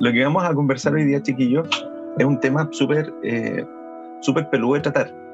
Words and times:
lo 0.00 0.12
que 0.12 0.24
vamos 0.24 0.44
a 0.44 0.54
conversar 0.54 0.94
hoy 0.94 1.04
día, 1.04 1.22
chiquillos, 1.22 1.68
es 2.18 2.24
un 2.24 2.40
tema 2.40 2.68
súper 2.70 3.12
eh, 3.22 3.64
súper 4.20 4.48
peludo 4.50 4.74
de 4.74 4.80
tratar. 4.80 5.24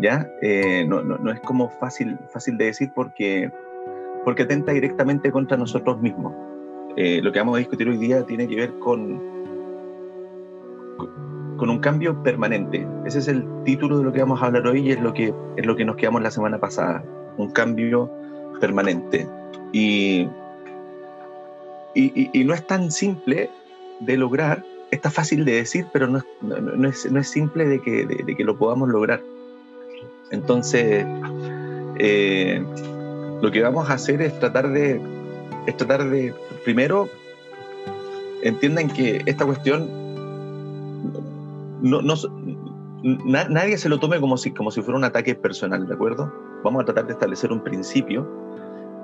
¿ya? 0.00 0.30
Eh, 0.42 0.84
no, 0.86 1.02
no, 1.02 1.18
no, 1.18 1.32
es 1.32 1.40
como 1.40 1.68
fácil, 1.68 2.18
fácil 2.32 2.56
de 2.56 2.66
decir 2.66 2.90
porque, 2.94 3.50
porque 4.24 4.42
atenta 4.44 4.72
directamente 4.72 5.30
contra 5.30 5.56
nosotros 5.56 6.00
mismos. 6.00 6.32
Eh, 6.96 7.20
lo 7.22 7.32
que 7.32 7.38
vamos 7.38 7.56
a 7.56 7.58
discutir 7.58 7.88
hoy 7.88 7.98
día 7.98 8.24
tiene 8.24 8.48
que 8.48 8.56
ver 8.56 8.78
con, 8.78 9.20
con 11.56 11.70
un 11.70 11.78
cambio 11.80 12.22
permanente. 12.22 12.86
Ese 13.04 13.18
es 13.18 13.28
el 13.28 13.46
título 13.64 13.98
de 13.98 14.04
lo 14.04 14.12
que 14.12 14.20
vamos 14.20 14.42
a 14.42 14.46
hablar 14.46 14.66
hoy 14.66 14.80
y 14.80 14.92
es 14.92 15.00
lo 15.00 15.12
que, 15.12 15.34
es 15.56 15.66
lo 15.66 15.76
que 15.76 15.84
nos 15.84 15.96
quedamos 15.96 16.22
la 16.22 16.30
semana 16.30 16.58
pasada. 16.58 17.04
Un 17.36 17.50
cambio 17.50 18.10
permanente. 18.60 19.28
Y, 19.72 20.28
y, 21.94 22.30
y 22.32 22.44
no 22.44 22.54
es 22.54 22.66
tan 22.66 22.90
simple 22.90 23.50
de 24.00 24.16
lograr, 24.16 24.64
está 24.90 25.10
fácil 25.10 25.44
de 25.44 25.52
decir, 25.52 25.86
pero 25.92 26.06
no 26.06 26.18
es, 26.18 26.24
no, 26.42 26.88
es, 26.88 27.10
no 27.10 27.20
es, 27.20 27.28
simple 27.28 27.66
de 27.66 27.80
que, 27.80 28.06
de, 28.06 28.36
que, 28.36 28.44
lo 28.44 28.56
podamos 28.56 28.88
lograr. 28.88 29.22
Entonces, 30.30 31.06
eh, 31.98 32.64
lo 33.42 33.50
que 33.50 33.62
vamos 33.62 33.88
a 33.90 33.94
hacer 33.94 34.22
es 34.22 34.38
tratar 34.38 34.70
de, 34.70 35.00
es 35.66 35.76
tratar 35.76 36.08
de, 36.08 36.34
primero, 36.64 37.08
entiendan 38.42 38.88
que 38.88 39.22
esta 39.26 39.44
cuestión, 39.44 39.88
no, 41.82 42.02
no 42.02 42.14
na, 43.02 43.48
nadie 43.48 43.78
se 43.78 43.88
lo 43.88 43.98
tome 43.98 44.20
como 44.20 44.36
si, 44.36 44.50
como 44.52 44.70
si 44.70 44.82
fuera 44.82 44.98
un 44.98 45.04
ataque 45.04 45.34
personal, 45.34 45.86
¿de 45.86 45.94
acuerdo? 45.94 46.32
Vamos 46.64 46.82
a 46.82 46.84
tratar 46.86 47.06
de 47.06 47.12
establecer 47.12 47.52
un 47.52 47.62
principio 47.62 48.26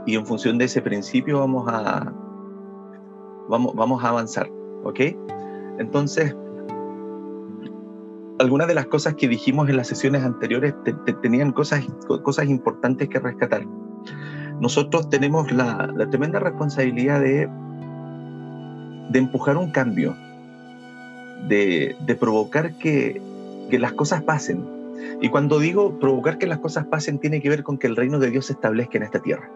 y 0.07 0.17
en 0.17 0.27
función 0.27 0.59
de 0.59 0.65
ese 0.65 0.83
principio 0.83 1.39
vamos 1.39 1.67
a, 1.69 2.13
vamos, 3.49 3.75
vamos 3.75 4.03
a 4.03 4.09
avanzar. 4.09 4.51
¿Ok? 4.85 5.01
Entonces, 5.79 6.37
algunas 8.39 8.69
de 8.69 8.75
las 8.75 8.87
cosas 8.87 9.15
que 9.15 9.29
dijimos 9.29 9.69
en 9.69 9.77
las 9.77 9.89
sesiones 9.89 10.25
anteriores 10.25 10.75
te, 10.85 10.93
te, 10.93 11.13
tenían 11.15 11.53
cosas, 11.53 11.85
cosas 12.23 12.47
importantes 12.47 13.09
que 13.09 13.19
rescatar. 13.19 13.67
Nosotros 14.61 15.11
tenemos 15.11 15.51
la, 15.53 15.91
la 15.95 16.09
tremenda 16.11 16.39
responsabilidad 16.39 17.21
de, 17.21 17.49
de, 19.11 19.19
empujar 19.19 19.57
un 19.57 19.71
cambio, 19.71 20.15
de, 21.49 21.97
de 22.01 22.15
provocar 22.15 22.75
que, 22.75 23.21
que 23.71 23.79
las 23.79 23.93
cosas 23.93 24.23
pasen. 24.23 24.65
Y 25.21 25.29
cuando 25.29 25.59
digo 25.59 25.99
provocar 25.99 26.39
que 26.39 26.47
las 26.47 26.59
cosas 26.59 26.87
pasen, 26.87 27.19
tiene 27.19 27.41
que 27.41 27.49
ver 27.49 27.63
con 27.63 27.79
que 27.79 27.87
el 27.87 27.97
reino 27.97 28.19
de 28.19 28.31
Dios 28.31 28.47
se 28.47 28.53
establezca 28.53 28.99
en 28.99 29.05
esta 29.05 29.21
tierra. 29.21 29.51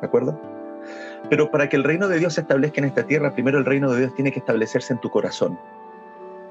¿De 0.00 0.06
acuerdo? 0.06 0.40
Pero 1.30 1.50
para 1.50 1.68
que 1.68 1.76
el 1.76 1.84
reino 1.84 2.08
de 2.08 2.18
Dios 2.18 2.34
se 2.34 2.42
establezca 2.42 2.80
en 2.80 2.86
esta 2.86 3.06
tierra, 3.06 3.34
primero 3.34 3.58
el 3.58 3.64
reino 3.64 3.90
de 3.92 4.00
Dios 4.00 4.14
tiene 4.14 4.32
que 4.32 4.38
establecerse 4.38 4.92
en 4.92 5.00
tu 5.00 5.10
corazón. 5.10 5.58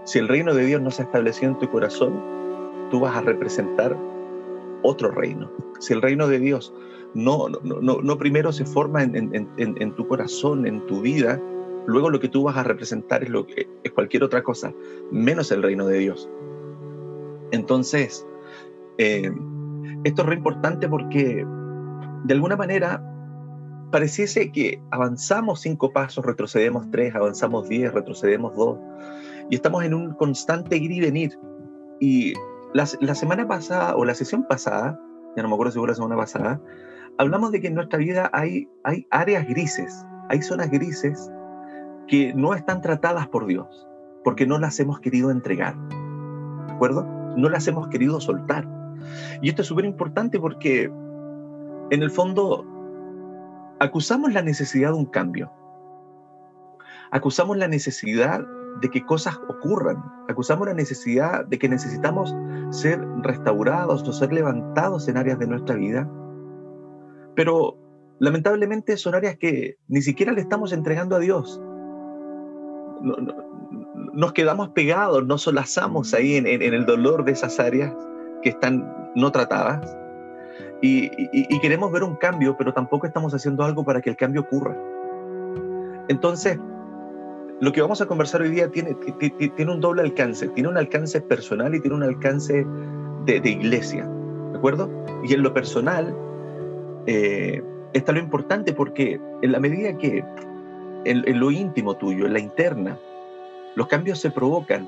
Si 0.03 0.19
el 0.19 0.27
reino 0.27 0.53
de 0.53 0.65
Dios 0.65 0.81
no 0.81 0.91
se 0.91 1.03
estableció 1.03 1.47
en 1.47 1.57
tu 1.57 1.69
corazón, 1.69 2.21
tú 2.89 2.99
vas 2.99 3.15
a 3.15 3.21
representar 3.21 3.97
otro 4.83 5.11
reino. 5.11 5.51
Si 5.79 5.93
el 5.93 6.01
reino 6.01 6.27
de 6.27 6.39
Dios 6.39 6.73
no, 7.13 7.49
no, 7.49 7.59
no, 7.81 8.01
no 8.01 8.17
primero 8.17 8.51
se 8.51 8.65
forma 8.65 9.03
en, 9.03 9.15
en, 9.15 9.49
en, 9.57 9.81
en, 9.81 9.95
tu 9.95 10.07
corazón, 10.07 10.65
en 10.65 10.85
tu 10.85 11.01
vida, 11.01 11.41
luego 11.85 12.09
lo 12.09 12.19
que 12.19 12.29
tú 12.29 12.43
vas 12.43 12.57
a 12.57 12.63
representar 12.63 13.23
es, 13.23 13.29
lo 13.29 13.45
que, 13.45 13.67
es 13.83 13.91
cualquier 13.91 14.23
otra 14.23 14.43
cosa, 14.43 14.73
menos 15.11 15.51
el 15.51 15.63
reino 15.63 15.87
de 15.87 15.99
Dios. 15.99 16.29
Entonces, 17.51 18.25
eh, 18.97 19.31
esto 20.03 20.21
es 20.21 20.27
re 20.27 20.35
importante 20.35 20.87
porque 20.87 21.45
de 22.23 22.33
alguna 22.33 22.55
manera 22.55 23.01
pareciese 23.91 24.51
que 24.51 24.81
avanzamos 24.91 25.61
cinco 25.61 25.91
pasos, 25.91 26.25
retrocedemos 26.25 26.89
tres, 26.91 27.15
avanzamos 27.15 27.69
diez, 27.69 27.93
retrocedemos 27.93 28.55
dos, 28.55 28.79
y 29.49 29.55
estamos 29.55 29.83
en 29.83 29.93
un 29.93 30.13
constante 30.13 30.77
ir 30.77 30.91
y 30.91 30.99
venir. 30.99 31.37
Y 31.99 32.33
la, 32.73 32.87
la, 32.99 33.15
semana 33.15 33.47
pasada, 33.47 33.95
o 33.95 34.05
la 34.05 34.13
sesión 34.13 34.45
pasada, 34.47 34.99
ya 35.35 35.43
no 35.43 35.49
me 35.49 35.55
acuerdo 35.55 35.71
si 35.71 35.79
fue 35.79 35.87
la 35.87 35.95
semana 35.95 36.15
pasada, 36.15 36.61
hablamos 37.17 37.51
de 37.51 37.61
que 37.61 37.67
en 37.67 37.75
nuestra 37.75 37.99
vida 37.99 38.29
hay, 38.33 38.69
hay 38.83 39.07
áreas 39.09 39.47
grises, 39.47 40.05
hay 40.29 40.41
zonas 40.41 40.69
grises 40.69 41.31
que 42.07 42.33
no 42.33 42.53
están 42.53 42.81
tratadas 42.81 43.27
por 43.27 43.45
Dios, 43.45 43.87
porque 44.23 44.45
no 44.45 44.59
las 44.59 44.79
hemos 44.79 44.99
querido 44.99 45.31
entregar, 45.31 45.75
¿de 46.67 46.73
acuerdo? 46.73 47.05
No 47.37 47.49
las 47.49 47.67
hemos 47.67 47.87
querido 47.87 48.19
soltar. 48.19 48.67
Y 49.41 49.49
esto 49.49 49.61
es 49.61 49.67
súper 49.67 49.85
importante 49.85 50.39
porque 50.39 50.91
en 51.89 52.03
el 52.03 52.11
fondo 52.11 52.65
acusamos 53.79 54.33
la 54.33 54.41
necesidad 54.41 54.91
de 54.91 54.97
un 54.97 55.05
cambio. 55.05 55.51
Acusamos 57.11 57.57
la 57.57 57.67
necesidad 57.67 58.45
de 58.81 58.89
que 58.89 59.05
cosas 59.05 59.39
ocurran. 59.47 60.03
Acusamos 60.27 60.67
la 60.67 60.73
necesidad 60.73 61.45
de 61.45 61.57
que 61.57 61.69
necesitamos 61.69 62.35
ser 62.69 62.99
restaurados 63.21 64.07
o 64.07 64.13
ser 64.13 64.33
levantados 64.33 65.07
en 65.07 65.17
áreas 65.17 65.39
de 65.39 65.47
nuestra 65.47 65.75
vida. 65.75 66.09
Pero 67.35 67.77
lamentablemente 68.19 68.97
son 68.97 69.15
áreas 69.15 69.37
que 69.37 69.77
ni 69.87 70.01
siquiera 70.01 70.31
le 70.33 70.41
estamos 70.41 70.73
entregando 70.73 71.15
a 71.15 71.19
Dios. 71.19 71.61
Nos 74.13 74.33
quedamos 74.33 74.69
pegados, 74.69 75.25
nos 75.25 75.43
solazamos 75.43 76.13
ahí 76.13 76.35
en 76.35 76.47
el 76.47 76.85
dolor 76.85 77.23
de 77.23 77.33
esas 77.33 77.59
áreas 77.59 77.93
que 78.41 78.49
están 78.49 79.11
no 79.15 79.31
tratadas 79.31 79.97
y, 80.81 81.05
y, 81.05 81.29
y, 81.31 81.59
queremos 81.59 81.91
ver 81.91 82.03
un 82.03 82.15
cambio, 82.15 82.55
pero 82.57 82.73
tampoco 82.73 83.07
estamos 83.07 83.33
haciendo 83.33 83.63
algo 83.63 83.83
para 83.83 84.01
que 84.01 84.09
el 84.09 84.15
cambio 84.15 84.41
ocurra. 84.41 84.75
Entonces, 86.07 86.59
lo 87.59 87.71
que 87.71 87.81
vamos 87.81 88.01
a 88.01 88.05
conversar 88.05 88.41
hoy 88.41 88.49
día 88.49 88.69
tiene, 88.69 88.95
tiene 89.55 89.71
un 89.71 89.81
doble 89.81 90.03
alcance. 90.03 90.47
Tiene 90.49 90.69
un 90.69 90.77
alcance 90.77 91.21
personal 91.21 91.73
y 91.73 91.79
tiene 91.79 91.95
un 91.95 92.03
alcance 92.03 92.65
de, 93.25 93.39
de 93.39 93.49
iglesia. 93.49 94.07
¿De 94.51 94.57
acuerdo? 94.57 94.89
Y 95.23 95.33
en 95.33 95.41
lo 95.41 95.53
personal 95.53 96.15
eh, 97.07 97.63
está 97.93 98.11
lo 98.11 98.19
importante 98.19 98.73
porque 98.73 99.19
en 99.41 99.51
la 99.51 99.59
medida 99.59 99.97
que 99.97 100.23
en, 101.05 101.27
en 101.27 101.39
lo 101.39 101.49
íntimo 101.49 101.95
tuyo, 101.95 102.27
en 102.27 102.33
la 102.33 102.39
interna, 102.39 102.99
los 103.75 103.87
cambios 103.87 104.19
se 104.19 104.29
provocan, 104.29 104.87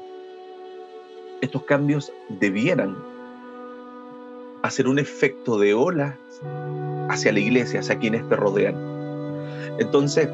estos 1.41 1.63
cambios 1.63 2.13
debieran 2.39 2.95
hacer 4.63 4.87
un 4.87 4.99
efecto 4.99 5.57
de 5.57 5.73
olas 5.73 6.15
hacia 7.09 7.31
la 7.31 7.39
iglesia, 7.39 7.79
hacia 7.79 7.97
quienes 7.97 8.27
te 8.27 8.35
rodean. 8.35 8.75
Entonces, 9.79 10.29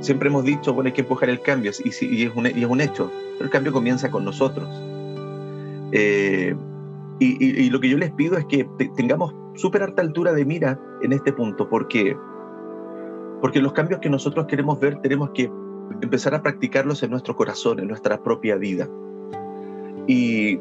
siempre 0.00 0.28
hemos 0.28 0.44
dicho, 0.44 0.72
bueno, 0.72 0.88
hay 0.88 0.94
que 0.94 1.02
empujar 1.02 1.28
el 1.28 1.40
cambio, 1.40 1.72
y, 1.84 1.88
es, 1.88 2.02
un, 2.34 2.46
y 2.46 2.62
es, 2.62 2.66
un, 2.70 2.80
hecho, 2.80 3.10
pero 3.32 3.44
el 3.44 3.50
cambio 3.50 3.72
comienza 3.72 4.10
con 4.10 4.24
nosotros. 4.24 4.68
Eh, 5.92 6.54
y, 7.20 7.70
lo 7.70 7.80
que 7.80 7.88
yo 7.88 7.98
les 7.98 8.12
pido 8.12 8.36
es 8.36 8.44
que 8.46 8.68
te, 8.78 8.88
tengamos 8.96 9.34
súper 9.54 9.82
alta 9.82 10.02
altura 10.02 10.32
de 10.32 10.44
mira 10.44 10.78
en 11.02 11.12
este 11.12 11.32
punto, 11.32 11.68
porque, 11.68 12.16
porque 13.40 13.60
los 13.60 13.72
cambios 13.72 14.00
que 14.00 14.08
nosotros 14.08 14.46
queremos 14.46 14.78
ver 14.78 15.00
tenemos 15.00 15.30
que 15.30 15.50
empezar 16.00 16.34
a 16.34 16.42
practicarlos 16.42 17.02
en 17.02 17.10
nuestro 17.10 17.34
corazón, 17.34 17.80
en 17.80 17.88
nuestra 17.88 18.22
propia 18.22 18.56
vida. 18.56 18.88
Y, 20.06 20.60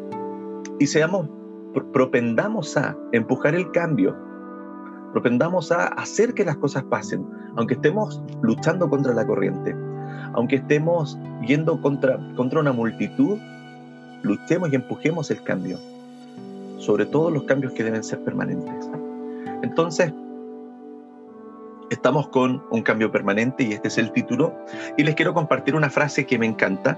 y 0.80 0.88
seamos 0.88 1.30
propendamos 1.94 2.76
a 2.78 2.96
empujar 3.12 3.56
el 3.56 3.72
cambio, 3.72 4.16
propendamos 5.14 5.72
a 5.72 5.88
hacer 5.88 6.34
que 6.34 6.46
las 6.46 6.58
cosas 6.58 6.84
pasen, 6.84 7.28
aunque 7.56 7.76
estemos 7.76 8.22
luchando 8.42 8.90
contra 8.90 9.14
la 9.14 9.26
corriente, 9.26 9.76
aunque 10.34 10.58
estemos 10.58 11.18
yendo 11.46 11.82
contra, 11.82 12.20
contra 12.36 12.60
una 12.60 12.72
multitud, 12.72 13.38
luchemos 14.24 14.72
y 14.72 14.76
empujemos 14.76 15.32
el 15.32 15.42
cambio, 15.44 15.78
sobre 16.78 17.06
todo 17.06 17.32
los 17.32 17.44
cambios 17.44 17.74
que 17.74 17.84
deben 17.84 18.04
ser 18.04 18.24
permanentes. 18.24 18.90
Entonces, 19.64 20.14
estamos 21.90 22.28
con 22.30 22.64
un 22.70 22.82
cambio 22.82 23.12
permanente 23.12 23.64
y 23.64 23.74
este 23.74 23.88
es 23.88 23.98
el 23.98 24.12
título, 24.12 24.54
y 24.98 25.04
les 25.04 25.16
quiero 25.16 25.34
compartir 25.34 25.76
una 25.76 25.90
frase 25.90 26.26
que 26.26 26.38
me 26.38 26.46
encanta. 26.46 26.98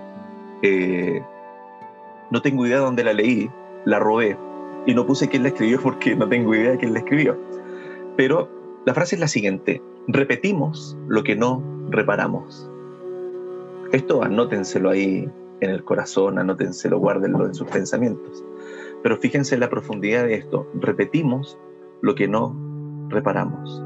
Eh, 0.62 1.22
no 2.32 2.42
tengo 2.42 2.66
idea 2.66 2.78
de 2.78 2.84
dónde 2.84 3.04
la 3.04 3.14
leí, 3.14 3.50
la 3.86 4.00
robé, 4.00 4.38
y 4.90 4.96
no 4.96 5.06
puse 5.06 5.30
quién 5.30 5.44
la 5.44 5.50
escribió 5.50 5.80
porque 5.80 6.16
no 6.16 6.28
tengo 6.28 6.56
idea 6.56 6.72
de 6.72 6.78
quién 6.80 6.94
la 6.94 7.00
escribió. 7.00 7.38
Pero 8.18 8.50
la 8.88 8.96
frase 8.96 9.16
es 9.16 9.20
la 9.22 9.28
siguiente, 9.28 9.84
repetimos 10.08 10.98
lo 11.08 11.24
que 11.24 11.36
no 11.36 11.64
reparamos. 11.92 12.68
Esto 13.92 14.24
anótenselo 14.24 14.90
ahí 14.90 15.30
en 15.62 15.70
el 15.70 15.84
corazón, 15.84 16.40
anótenselo, 16.40 16.98
guárdenlo 16.98 17.46
en 17.46 17.54
sus 17.54 17.68
pensamientos. 17.68 18.44
Pero 19.04 19.18
fíjense 19.18 19.54
en 19.54 19.62
la 19.62 19.70
profundidad 19.70 20.24
de 20.24 20.34
esto, 20.34 20.68
repetimos 20.74 21.56
lo 22.02 22.16
que 22.16 22.28
no 22.28 22.56
reparamos. 23.10 23.84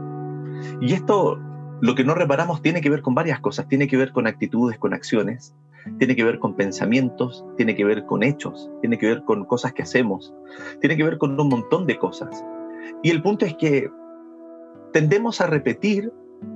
Y 0.80 0.94
esto, 0.94 1.38
lo 1.82 1.96
que 1.96 2.06
no 2.06 2.16
reparamos, 2.16 2.62
tiene 2.62 2.80
que 2.80 2.90
ver 2.90 3.02
con 3.02 3.14
varias 3.14 3.42
cosas, 3.42 3.68
tiene 3.68 3.90
que 3.90 3.98
ver 3.98 4.14
con 4.14 4.26
actitudes, 4.26 4.78
con 4.78 4.94
acciones, 4.94 5.54
tiene 6.00 6.16
que 6.16 6.24
ver 6.24 6.40
con 6.40 6.56
pensamientos, 6.56 7.46
tiene 7.58 7.76
que 7.76 7.86
ver 7.86 8.06
con 8.06 8.24
hechos, 8.24 8.72
tiene 8.82 8.98
que 8.98 9.08
ver 9.08 9.24
con 9.24 9.46
cosas 9.46 9.74
que 9.74 9.84
hacemos, 9.84 10.34
tiene 10.80 10.96
que 10.98 11.04
ver 11.04 11.18
con 11.18 11.40
un 11.40 11.50
montón 11.50 11.86
de 11.86 11.98
cosas. 11.98 12.44
Y 13.02 13.12
el 13.12 13.22
punto 13.22 13.46
es 13.46 13.56
que 13.56 13.90
tendemos 14.92 15.42
a 15.42 15.48
repetir 15.48 16.12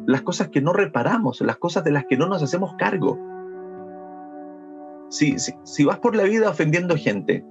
las 0.06 0.22
cosas 0.22 0.50
que 0.50 0.62
no 0.62 0.74
reparamos, 0.74 1.42
las 1.42 1.58
cosas 1.58 1.84
de 1.84 1.92
las 1.92 2.06
que 2.06 2.18
no 2.18 2.28
nos 2.28 2.44
hacemos 2.44 2.76
cargo. 2.78 3.20
si, 5.10 5.38
si, 5.40 5.86
vas 5.86 6.00
por 6.00 6.16
la 6.16 6.24
vida 6.24 6.50
ofendiendo 6.50 6.98
gente 6.98 7.46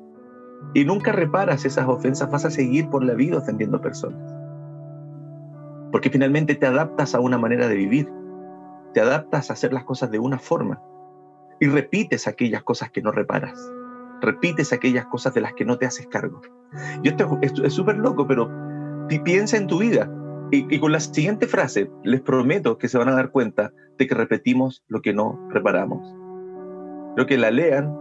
y 0.74 0.84
nunca 0.84 1.12
reparas 1.12 1.64
esas 1.64 1.88
ofensas, 1.88 2.30
vas 2.30 2.44
a 2.44 2.50
seguir 2.50 2.88
por 2.88 3.04
la 3.04 3.14
vida 3.14 3.38
ofendiendo 3.38 3.80
personas. 3.80 4.34
Porque 5.90 6.10
finalmente 6.10 6.54
te 6.54 6.66
adaptas 6.66 7.14
a 7.14 7.20
una 7.20 7.38
manera 7.38 7.68
de 7.68 7.76
vivir, 7.76 8.10
te 8.92 9.00
adaptas 9.00 9.48
a 9.50 9.54
hacer 9.54 9.72
las 9.72 9.84
cosas 9.84 10.10
de 10.10 10.18
una 10.18 10.38
forma 10.38 10.82
y 11.60 11.66
repites 11.66 12.26
aquellas 12.26 12.62
cosas 12.62 12.90
que 12.90 13.02
no 13.02 13.12
reparas, 13.12 13.58
repites 14.20 14.72
aquellas 14.72 15.06
cosas 15.06 15.34
de 15.34 15.40
las 15.40 15.54
que 15.54 15.64
no 15.64 15.78
te 15.78 15.86
haces 15.86 16.06
cargo. 16.08 16.40
Y 17.02 17.08
esto 17.08 17.38
es 17.42 17.72
súper 17.72 17.96
loco, 17.96 18.26
pero 18.26 18.50
piensa 19.24 19.56
en 19.56 19.66
tu 19.66 19.78
vida 19.78 20.10
y, 20.50 20.78
con 20.78 20.92
la 20.92 21.00
siguiente 21.00 21.46
frase 21.46 21.90
les 22.04 22.20
prometo 22.20 22.78
que 22.78 22.88
se 22.88 22.98
van 22.98 23.08
a 23.08 23.14
dar 23.14 23.30
cuenta 23.30 23.72
de 23.98 24.06
que 24.06 24.14
repetimos 24.14 24.84
lo 24.88 25.00
que 25.00 25.12
no 25.12 25.38
reparamos. 25.50 26.14
Creo 27.14 27.26
que 27.26 27.36
la 27.36 27.50
lean 27.50 27.98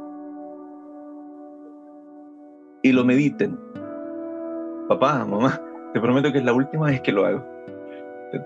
y 2.83 2.91
lo 2.91 3.03
mediten. 3.03 3.57
Papá, 4.87 5.25
mamá, 5.25 5.59
te 5.93 5.99
prometo 5.99 6.31
que 6.31 6.39
es 6.39 6.45
la 6.45 6.53
última 6.53 6.87
vez 6.87 7.01
que 7.01 7.11
lo 7.11 7.25
hago. 7.25 7.43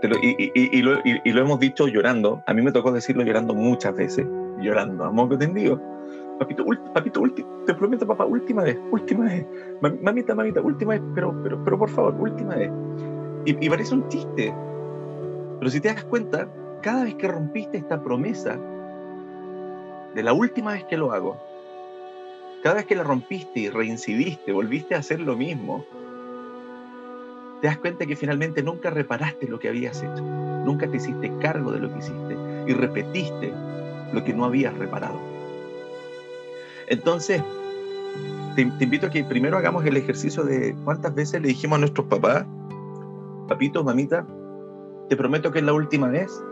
Lo, 0.04 0.10
lo, 0.10 0.18
y, 0.22 1.32
lo, 1.32 1.42
hemos 1.42 1.60
dicho 1.60 1.88
llorando. 1.88 2.42
A 2.48 2.54
mí 2.54 2.62
me 2.62 2.72
tocó 2.72 2.92
decirlo 2.92 3.24
llorando 3.24 3.54
muchas 3.54 3.96
veces. 3.96 4.26
Llorando, 4.60 5.06
a 5.06 5.12
moco 5.12 5.38
tendido. 5.38 5.82
Papito, 6.40 6.66
papito, 6.94 7.22
te 7.66 7.74
prometo, 7.74 8.08
papá, 8.08 8.26
última 8.26 8.64
vez, 8.64 8.78
última 8.92 9.26
vez. 9.26 9.46
Mamita, 9.82 10.34
mamita, 10.34 10.62
última 10.62 10.94
vez, 10.94 11.02
pero, 11.14 11.36
pero, 11.44 11.64
pero 11.64 11.78
por 11.78 11.90
favor, 11.90 12.16
última 12.18 12.56
vez. 12.56 12.72
Y, 13.46 13.66
y 13.66 13.70
parece 13.70 13.94
un 13.94 14.08
chiste. 14.08 14.54
Pero 15.60 15.70
si 15.70 15.82
te 15.82 15.90
das 15.90 16.04
cuenta, 16.06 16.48
cada 16.82 17.04
vez 17.04 17.16
que 17.16 17.28
rompiste 17.28 17.78
esta 17.78 18.02
promesa 18.02 18.58
de 20.16 20.24
la 20.24 20.34
última 20.34 20.74
vez 20.74 20.86
que 20.86 20.98
lo 20.98 21.12
hago, 21.12 21.38
cada 22.64 22.76
vez 22.76 22.86
que 22.86 22.96
la 22.96 23.04
rompiste 23.04 23.60
y 23.60 23.70
reincidiste, 23.70 24.52
volviste 24.52 24.96
a 24.96 25.00
hacer 25.00 25.20
lo 25.20 25.36
mismo, 25.36 25.86
te 27.62 27.68
das 27.68 27.78
cuenta 27.78 28.06
que 28.06 28.16
finalmente 28.16 28.64
nunca 28.64 28.90
reparaste 28.90 29.48
lo 29.48 29.60
que 29.60 29.70
habías 29.70 30.02
hecho, 30.02 30.24
nunca 30.24 30.90
te 30.90 30.98
hiciste 30.98 31.32
cargo 31.40 31.72
de 31.72 31.80
lo 31.80 31.92
que 31.92 32.00
hiciste 32.00 32.38
y 32.68 32.74
repetiste 32.74 33.54
lo 34.14 34.24
que 34.24 34.34
no 34.34 34.46
habías 34.46 34.78
reparado. 34.78 35.20
Entonces, 36.88 37.44
te, 38.56 38.84
invito 38.84 39.08
a 39.08 39.10
que 39.10 39.24
primero 39.24 39.58
hagamos 39.58 39.86
el 39.86 39.96
ejercicio 39.98 40.44
de 40.44 40.76
cuántas 40.84 41.14
veces 41.14 41.42
le 41.42 41.50
dijimos 41.50 41.78
a 41.78 41.80
nuestros 41.80 42.08
papás, 42.08 42.46
papito, 43.48 43.84
mamita, 43.84 44.26
te 45.08 45.16
prometo 45.16 45.52
que 45.52 45.60
es 45.60 45.66
la 45.66 45.74
última 45.74 46.10
vez. 46.10 46.44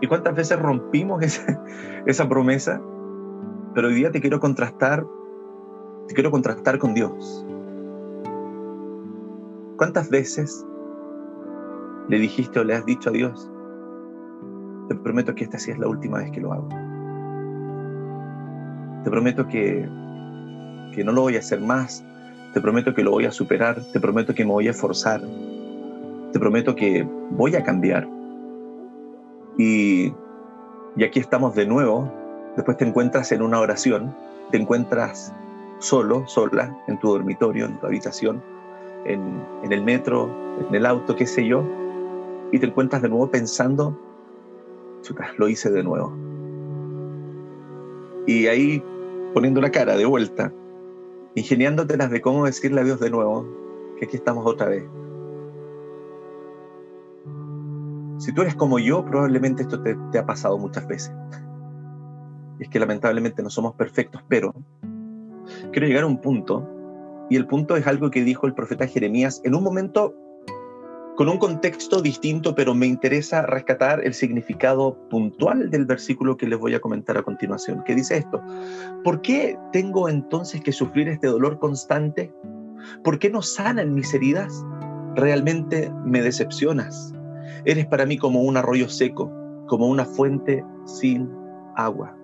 ¿Y 0.00 0.06
cuántas 0.06 0.34
veces 0.34 0.58
rompimos 0.58 1.22
esa, 1.22 1.62
esa 2.06 2.28
promesa? 2.28 2.80
Pero 3.74 3.88
hoy 3.88 3.94
día 3.94 4.10
te 4.10 4.20
quiero 4.20 4.40
contrastar, 4.40 5.04
te 6.08 6.14
quiero 6.14 6.30
contrastar 6.30 6.78
con 6.78 6.94
Dios. 6.94 7.44
¿Cuántas 9.76 10.08
veces 10.08 10.66
le 12.08 12.18
dijiste 12.18 12.60
o 12.60 12.64
le 12.64 12.74
has 12.74 12.84
dicho 12.86 13.10
a 13.10 13.12
Dios, 13.12 13.50
te 14.88 14.94
prometo 14.94 15.34
que 15.34 15.44
esta 15.44 15.58
sí 15.58 15.70
es 15.70 15.78
la 15.78 15.88
última 15.88 16.18
vez 16.18 16.30
que 16.32 16.40
lo 16.40 16.52
hago? 16.52 16.89
Te 19.04 19.10
prometo 19.10 19.48
que, 19.48 19.88
que 20.94 21.04
no 21.04 21.12
lo 21.12 21.22
voy 21.22 21.36
a 21.36 21.38
hacer 21.38 21.60
más, 21.60 22.04
te 22.52 22.60
prometo 22.60 22.94
que 22.94 23.02
lo 23.02 23.12
voy 23.12 23.24
a 23.26 23.32
superar, 23.32 23.80
te 23.92 24.00
prometo 24.00 24.34
que 24.34 24.44
me 24.44 24.52
voy 24.52 24.68
a 24.68 24.70
esforzar, 24.70 25.22
te 26.32 26.38
prometo 26.38 26.74
que 26.74 27.06
voy 27.30 27.54
a 27.56 27.62
cambiar. 27.62 28.08
Y, 29.56 30.12
y 30.96 31.04
aquí 31.04 31.20
estamos 31.20 31.54
de 31.54 31.66
nuevo, 31.66 32.12
después 32.56 32.76
te 32.76 32.84
encuentras 32.84 33.32
en 33.32 33.42
una 33.42 33.60
oración, 33.60 34.14
te 34.50 34.58
encuentras 34.58 35.32
solo, 35.78 36.26
sola, 36.26 36.76
en 36.88 36.98
tu 36.98 37.08
dormitorio, 37.08 37.66
en 37.66 37.78
tu 37.78 37.86
habitación, 37.86 38.42
en, 39.04 39.42
en 39.62 39.72
el 39.72 39.82
metro, 39.82 40.28
en 40.68 40.74
el 40.74 40.86
auto, 40.86 41.16
qué 41.16 41.26
sé 41.26 41.46
yo, 41.46 41.64
y 42.52 42.58
te 42.58 42.66
encuentras 42.66 43.02
de 43.02 43.08
nuevo 43.08 43.30
pensando, 43.30 43.98
lo 45.38 45.48
hice 45.48 45.70
de 45.70 45.82
nuevo. 45.82 46.29
Y 48.26 48.46
ahí 48.46 48.82
poniendo 49.34 49.60
la 49.60 49.70
cara 49.70 49.96
de 49.96 50.04
vuelta, 50.04 50.52
ingeniándote 51.34 51.96
de 51.96 52.20
cómo 52.20 52.46
decirle 52.46 52.80
a 52.80 52.84
Dios 52.84 53.00
de 53.00 53.10
nuevo, 53.10 53.46
que 53.98 54.06
aquí 54.06 54.16
estamos 54.16 54.46
otra 54.46 54.68
vez. 54.68 54.84
Si 58.18 58.32
tú 58.32 58.42
eres 58.42 58.54
como 58.54 58.78
yo, 58.78 59.04
probablemente 59.04 59.62
esto 59.62 59.82
te, 59.82 60.18
ha 60.18 60.26
pasado 60.26 60.58
muchas 60.58 60.86
veces. 60.86 61.12
Es 62.58 62.68
que 62.68 62.78
lamentablemente 62.78 63.42
no 63.42 63.48
somos 63.48 63.74
perfectos, 63.74 64.22
pero 64.28 64.54
quiero 65.72 65.86
llegar 65.86 66.04
a 66.04 66.06
un 66.06 66.20
punto, 66.20 66.68
y 67.30 67.36
el 67.36 67.46
punto 67.46 67.76
es 67.76 67.86
algo 67.86 68.10
que 68.10 68.22
dijo 68.22 68.46
el 68.46 68.54
profeta 68.54 68.86
Jeremías 68.86 69.40
en 69.44 69.54
un 69.54 69.62
momento 69.62 70.14
con 71.20 71.28
un 71.28 71.36
contexto 71.36 72.00
distinto, 72.00 72.54
pero 72.54 72.74
me 72.74 72.86
interesa 72.86 73.42
rescatar 73.42 74.00
el 74.06 74.14
significado 74.14 74.96
puntual 75.10 75.68
del 75.68 75.84
versículo 75.84 76.38
que 76.38 76.46
les 76.46 76.58
voy 76.58 76.72
a 76.72 76.80
comentar 76.80 77.18
a 77.18 77.22
continuación, 77.22 77.84
que 77.84 77.94
dice 77.94 78.16
esto, 78.16 78.42
¿por 79.04 79.20
qué 79.20 79.58
tengo 79.70 80.08
entonces 80.08 80.62
que 80.62 80.72
sufrir 80.72 81.08
este 81.08 81.26
dolor 81.26 81.58
constante? 81.58 82.32
¿Por 83.04 83.18
qué 83.18 83.28
no 83.28 83.42
sanan 83.42 83.92
mis 83.94 84.14
heridas? 84.14 84.64
Realmente 85.14 85.92
me 86.06 86.22
decepcionas. 86.22 87.12
Eres 87.66 87.84
para 87.84 88.06
mí 88.06 88.16
como 88.16 88.40
un 88.40 88.56
arroyo 88.56 88.88
seco, 88.88 89.30
como 89.66 89.88
una 89.88 90.06
fuente 90.06 90.64
sin 90.86 91.30
agua. 91.76 92.16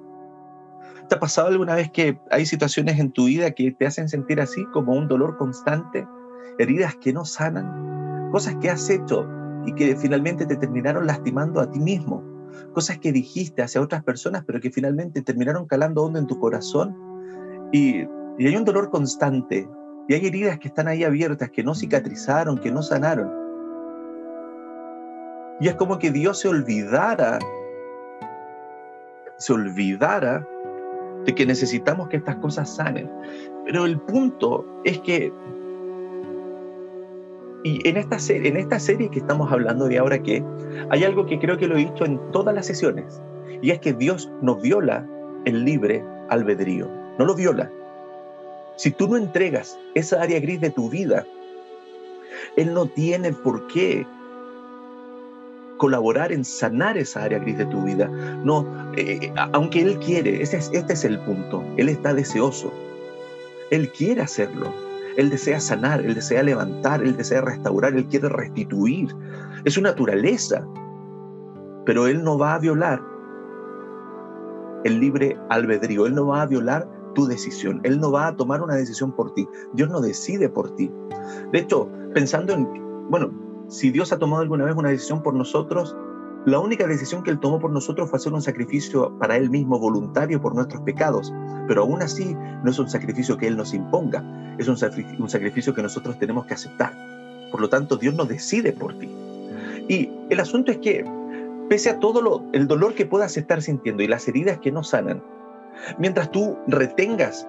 ¿Te 1.10 1.16
ha 1.16 1.20
pasado 1.20 1.48
alguna 1.48 1.74
vez 1.74 1.90
que 1.90 2.18
hay 2.30 2.46
situaciones 2.46 2.98
en 2.98 3.12
tu 3.12 3.26
vida 3.26 3.50
que 3.50 3.72
te 3.72 3.84
hacen 3.84 4.08
sentir 4.08 4.40
así, 4.40 4.64
como 4.72 4.94
un 4.94 5.06
dolor 5.06 5.36
constante, 5.36 6.08
heridas 6.58 6.96
que 6.96 7.12
no 7.12 7.26
sanan, 7.26 8.05
cosas 8.36 8.56
que 8.56 8.68
has 8.68 8.90
hecho 8.90 9.26
y 9.64 9.72
que 9.72 9.96
finalmente 9.96 10.44
te 10.44 10.56
terminaron 10.56 11.06
lastimando 11.06 11.58
a 11.58 11.70
ti 11.70 11.80
mismo, 11.80 12.22
cosas 12.74 12.98
que 12.98 13.10
dijiste 13.10 13.62
hacia 13.62 13.80
otras 13.80 14.04
personas, 14.04 14.44
pero 14.46 14.60
que 14.60 14.70
finalmente 14.70 15.22
terminaron 15.22 15.64
calando 15.64 16.04
hondo 16.04 16.18
en 16.18 16.26
tu 16.26 16.38
corazón? 16.38 16.94
Y, 17.72 18.02
y 18.36 18.46
hay 18.46 18.54
un 18.54 18.66
dolor 18.66 18.90
constante, 18.90 19.66
y 20.06 20.12
hay 20.12 20.26
heridas 20.26 20.58
que 20.58 20.68
están 20.68 20.86
ahí 20.86 21.02
abiertas, 21.02 21.48
que 21.48 21.64
no 21.64 21.74
cicatrizaron, 21.74 22.58
que 22.58 22.70
no 22.70 22.82
sanaron. 22.82 23.32
Y 25.58 25.68
es 25.68 25.74
como 25.76 25.98
que 25.98 26.10
Dios 26.10 26.38
se 26.38 26.48
olvidara, 26.48 27.38
se 29.38 29.52
olvidara 29.54 30.46
de 31.24 31.34
que 31.34 31.46
necesitamos 31.46 32.08
que 32.08 32.18
estas 32.18 32.36
cosas 32.36 32.76
sanen. 32.76 33.10
Pero 33.64 33.86
el 33.86 33.98
punto 33.98 34.66
es 34.84 34.98
que, 35.00 35.32
y 37.66 37.80
en 37.88 37.96
esta, 37.96 38.20
serie, 38.20 38.48
en 38.48 38.56
esta 38.56 38.78
serie 38.78 39.10
que 39.10 39.18
estamos 39.18 39.50
hablando 39.50 39.88
de 39.88 39.98
ahora 39.98 40.22
que, 40.22 40.40
hay 40.90 41.02
algo 41.02 41.26
que 41.26 41.40
creo 41.40 41.58
que 41.58 41.66
lo 41.66 41.74
he 41.74 41.80
dicho 41.80 42.04
en 42.04 42.20
todas 42.30 42.54
las 42.54 42.64
sesiones, 42.64 43.20
y 43.60 43.72
es 43.72 43.80
que 43.80 43.92
Dios 43.92 44.30
no 44.40 44.54
viola 44.54 45.04
el 45.46 45.64
libre 45.64 46.04
albedrío, 46.28 46.88
no 47.18 47.24
lo 47.24 47.34
viola. 47.34 47.68
Si 48.76 48.92
tú 48.92 49.08
no 49.08 49.16
entregas 49.16 49.76
esa 49.96 50.22
área 50.22 50.38
gris 50.38 50.60
de 50.60 50.70
tu 50.70 50.88
vida, 50.88 51.26
Él 52.56 52.72
no 52.72 52.86
tiene 52.86 53.32
por 53.32 53.66
qué 53.66 54.06
colaborar 55.78 56.30
en 56.30 56.44
sanar 56.44 56.96
esa 56.96 57.24
área 57.24 57.40
gris 57.40 57.58
de 57.58 57.66
tu 57.66 57.82
vida. 57.82 58.06
No, 58.44 58.64
eh, 58.96 59.32
aunque 59.52 59.80
Él 59.80 59.98
quiere, 59.98 60.40
es, 60.40 60.54
este 60.54 60.92
es 60.92 61.04
el 61.04 61.18
punto, 61.18 61.64
Él 61.76 61.88
está 61.88 62.14
deseoso, 62.14 62.72
Él 63.72 63.90
quiere 63.90 64.22
hacerlo, 64.22 64.72
Él 65.16 65.30
desea 65.30 65.60
sanar, 65.60 66.00
Él 66.04 66.14
desea 66.14 66.42
levantar, 66.42 67.02
Él 67.02 67.16
desea 67.16 67.40
restaurar, 67.40 67.94
Él 67.94 68.06
quiere 68.06 68.28
restituir, 68.28 69.14
es 69.64 69.74
su 69.74 69.82
naturaleza, 69.82 70.66
pero 71.84 72.06
Él 72.06 72.22
no 72.22 72.38
va 72.38 72.54
a 72.54 72.58
violar 72.58 73.02
el 74.84 75.00
libre 75.00 75.38
albedrío, 75.48 76.06
Él 76.06 76.14
no 76.14 76.26
va 76.26 76.42
a 76.42 76.46
violar 76.46 76.88
tu 77.14 77.26
decisión, 77.26 77.80
Él 77.82 77.98
no 77.98 78.12
va 78.12 78.28
a 78.28 78.36
tomar 78.36 78.62
una 78.62 78.74
decisión 78.74 79.12
por 79.12 79.32
ti, 79.34 79.48
Dios 79.72 79.88
no 79.88 80.00
decide 80.00 80.48
por 80.48 80.74
ti. 80.76 80.92
De 81.52 81.60
hecho, 81.60 81.88
pensando 82.14 82.52
en, 82.52 82.68
bueno, 83.10 83.30
si 83.68 83.90
Dios 83.90 84.12
ha 84.12 84.18
tomado 84.18 84.42
alguna 84.42 84.64
vez 84.64 84.76
una 84.76 84.90
decisión 84.90 85.22
por 85.22 85.34
nosotros, 85.34 85.96
la 86.46 86.60
única 86.60 86.86
decisión 86.86 87.24
que 87.24 87.30
Él 87.32 87.40
tomó 87.40 87.58
por 87.58 87.72
nosotros 87.72 88.08
fue 88.08 88.18
hacer 88.18 88.32
un 88.32 88.40
sacrificio 88.40 89.18
para 89.18 89.36
Él 89.36 89.50
mismo 89.50 89.80
voluntario 89.80 90.40
por 90.40 90.54
nuestros 90.54 90.80
pecados. 90.82 91.34
Pero 91.66 91.82
aún 91.82 92.00
así 92.02 92.36
no 92.62 92.70
es 92.70 92.78
un 92.78 92.88
sacrificio 92.88 93.36
que 93.36 93.48
Él 93.48 93.56
nos 93.56 93.74
imponga, 93.74 94.22
es 94.56 94.68
un 94.68 94.76
sacrificio 94.76 95.74
que 95.74 95.82
nosotros 95.82 96.16
tenemos 96.20 96.46
que 96.46 96.54
aceptar. 96.54 96.94
Por 97.50 97.60
lo 97.60 97.68
tanto, 97.68 97.96
Dios 97.96 98.14
no 98.14 98.24
decide 98.24 98.72
por 98.72 98.96
ti. 98.96 99.10
Y 99.88 100.08
el 100.30 100.38
asunto 100.38 100.70
es 100.70 100.78
que, 100.78 101.04
pese 101.68 101.90
a 101.90 101.98
todo 101.98 102.44
el 102.52 102.68
dolor 102.68 102.94
que 102.94 103.06
puedas 103.06 103.36
estar 103.36 103.60
sintiendo 103.60 104.04
y 104.04 104.06
las 104.06 104.28
heridas 104.28 104.58
que 104.58 104.70
no 104.70 104.84
sanan, 104.84 105.24
mientras 105.98 106.30
tú 106.30 106.56
retengas, 106.68 107.48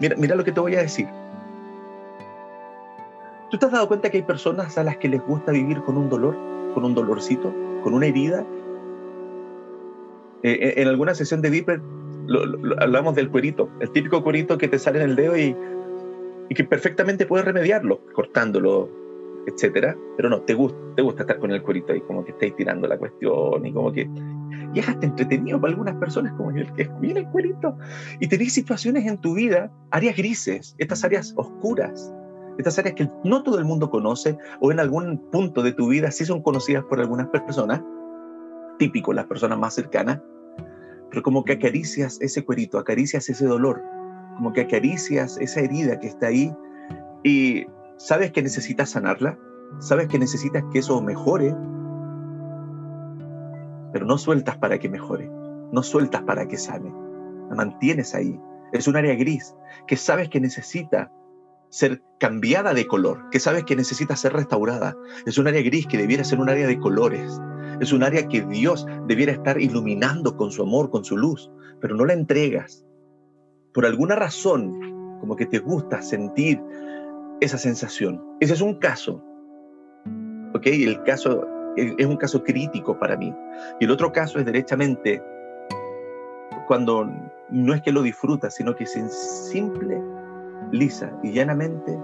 mira, 0.00 0.16
mira 0.16 0.34
lo 0.34 0.42
que 0.42 0.50
te 0.50 0.58
voy 0.58 0.74
a 0.74 0.82
decir, 0.82 1.06
¿Tú 3.48 3.58
te 3.58 3.66
has 3.66 3.72
dado 3.72 3.86
cuenta 3.86 4.10
que 4.10 4.16
hay 4.16 4.24
personas 4.24 4.76
a 4.76 4.82
las 4.82 4.96
que 4.96 5.08
les 5.08 5.24
gusta 5.24 5.52
vivir 5.52 5.80
con 5.84 5.96
un 5.96 6.10
dolor, 6.10 6.36
con 6.74 6.84
un 6.84 6.96
dolorcito, 6.96 7.54
con 7.86 7.94
una 7.94 8.06
herida? 8.06 8.44
Eh, 10.42 10.58
eh, 10.60 10.74
en 10.78 10.88
alguna 10.88 11.14
sesión 11.14 11.40
de 11.40 11.50
Viper 11.50 11.80
hablamos 12.80 13.14
del 13.14 13.30
cuerito, 13.30 13.70
el 13.78 13.92
típico 13.92 14.24
cuerito 14.24 14.58
que 14.58 14.66
te 14.66 14.76
sale 14.80 15.00
en 15.00 15.10
el 15.10 15.14
dedo 15.14 15.38
y, 15.38 15.54
y 16.48 16.54
que 16.56 16.64
perfectamente 16.64 17.26
puedes 17.26 17.46
remediarlo, 17.46 18.00
cortándolo, 18.12 18.90
etcétera, 19.46 19.96
pero 20.16 20.28
no, 20.28 20.40
te 20.40 20.54
gusta, 20.54 20.76
te 20.96 21.02
gusta 21.02 21.22
estar 21.22 21.38
con 21.38 21.52
el 21.52 21.62
cuerito 21.62 21.92
ahí, 21.92 22.00
como 22.00 22.24
que 22.24 22.32
estáis 22.32 22.56
tirando 22.56 22.88
la 22.88 22.98
cuestión 22.98 23.64
y 23.64 23.72
como 23.72 23.92
que 23.92 24.10
y 24.74 24.80
es 24.80 24.88
hasta 24.88 25.06
entretenido 25.06 25.60
para 25.60 25.70
algunas 25.70 25.94
personas 25.94 26.32
como 26.32 26.50
el 26.50 26.72
que 26.72 26.90
mira 27.00 27.20
el 27.20 27.28
cuerito. 27.28 27.78
Y 28.18 28.26
tenéis 28.26 28.52
situaciones 28.52 29.06
en 29.06 29.18
tu 29.18 29.34
vida, 29.34 29.70
áreas 29.92 30.16
grises, 30.16 30.74
estas 30.78 31.04
áreas 31.04 31.34
oscuras, 31.36 32.12
estas 32.58 32.78
áreas 32.78 32.94
que 32.94 33.10
no 33.24 33.42
todo 33.42 33.58
el 33.58 33.64
mundo 33.64 33.90
conoce 33.90 34.38
o 34.60 34.72
en 34.72 34.80
algún 34.80 35.18
punto 35.30 35.62
de 35.62 35.72
tu 35.72 35.88
vida 35.88 36.10
sí 36.10 36.24
son 36.24 36.42
conocidas 36.42 36.84
por 36.84 37.00
algunas 37.00 37.28
personas, 37.28 37.82
típico 38.78 39.12
las 39.12 39.26
personas 39.26 39.58
más 39.58 39.74
cercanas, 39.74 40.20
pero 41.10 41.22
como 41.22 41.44
que 41.44 41.54
acaricias 41.54 42.18
ese 42.20 42.44
cuerito, 42.44 42.78
acaricias 42.78 43.28
ese 43.28 43.46
dolor, 43.46 43.82
como 44.36 44.52
que 44.52 44.62
acaricias 44.62 45.38
esa 45.38 45.60
herida 45.60 45.98
que 45.98 46.08
está 46.08 46.28
ahí 46.28 46.54
y 47.22 47.66
sabes 47.96 48.32
que 48.32 48.42
necesitas 48.42 48.90
sanarla, 48.90 49.38
sabes 49.78 50.08
que 50.08 50.18
necesitas 50.18 50.64
que 50.72 50.80
eso 50.80 51.00
mejore, 51.02 51.54
pero 53.92 54.06
no 54.06 54.18
sueltas 54.18 54.56
para 54.58 54.78
que 54.78 54.88
mejore, 54.88 55.30
no 55.72 55.82
sueltas 55.82 56.22
para 56.22 56.46
que 56.46 56.56
sane, 56.56 56.92
la 57.48 57.54
mantienes 57.54 58.14
ahí. 58.14 58.38
Es 58.72 58.88
un 58.88 58.96
área 58.96 59.14
gris 59.14 59.54
que 59.86 59.96
sabes 59.96 60.28
que 60.28 60.40
necesita 60.40 61.10
ser 61.68 62.02
cambiada 62.18 62.74
de 62.74 62.86
color, 62.86 63.28
que 63.30 63.40
sabes 63.40 63.64
que 63.64 63.76
necesita 63.76 64.16
ser 64.16 64.32
restaurada. 64.32 64.96
Es 65.26 65.38
un 65.38 65.48
área 65.48 65.62
gris 65.62 65.86
que 65.86 65.98
debiera 65.98 66.24
ser 66.24 66.40
un 66.40 66.48
área 66.48 66.66
de 66.66 66.78
colores. 66.78 67.40
Es 67.80 67.92
un 67.92 68.02
área 68.02 68.26
que 68.26 68.42
Dios 68.42 68.86
debiera 69.06 69.32
estar 69.32 69.60
iluminando 69.60 70.36
con 70.36 70.50
su 70.50 70.62
amor, 70.62 70.90
con 70.90 71.04
su 71.04 71.16
luz, 71.16 71.50
pero 71.80 71.94
no 71.94 72.04
la 72.04 72.14
entregas. 72.14 72.86
Por 73.74 73.84
alguna 73.84 74.16
razón, 74.16 74.80
como 75.20 75.36
que 75.36 75.46
te 75.46 75.58
gusta 75.58 76.00
sentir 76.00 76.62
esa 77.40 77.58
sensación. 77.58 78.22
Ese 78.40 78.54
es 78.54 78.60
un 78.60 78.78
caso. 78.78 79.22
¿Ok? 80.54 80.66
El 80.66 81.02
caso 81.02 81.46
es 81.76 82.06
un 82.06 82.16
caso 82.16 82.42
crítico 82.42 82.98
para 82.98 83.16
mí. 83.16 83.34
Y 83.80 83.84
el 83.84 83.90
otro 83.90 84.12
caso 84.12 84.38
es 84.38 84.46
derechamente 84.46 85.22
cuando 86.66 87.08
no 87.50 87.74
es 87.74 87.82
que 87.82 87.92
lo 87.92 88.02
disfrutas, 88.02 88.54
sino 88.54 88.74
que 88.74 88.86
sin 88.86 89.08
simple, 89.10 90.00
lisa 90.72 91.12
y 91.22 91.32
llanamente 91.32 91.98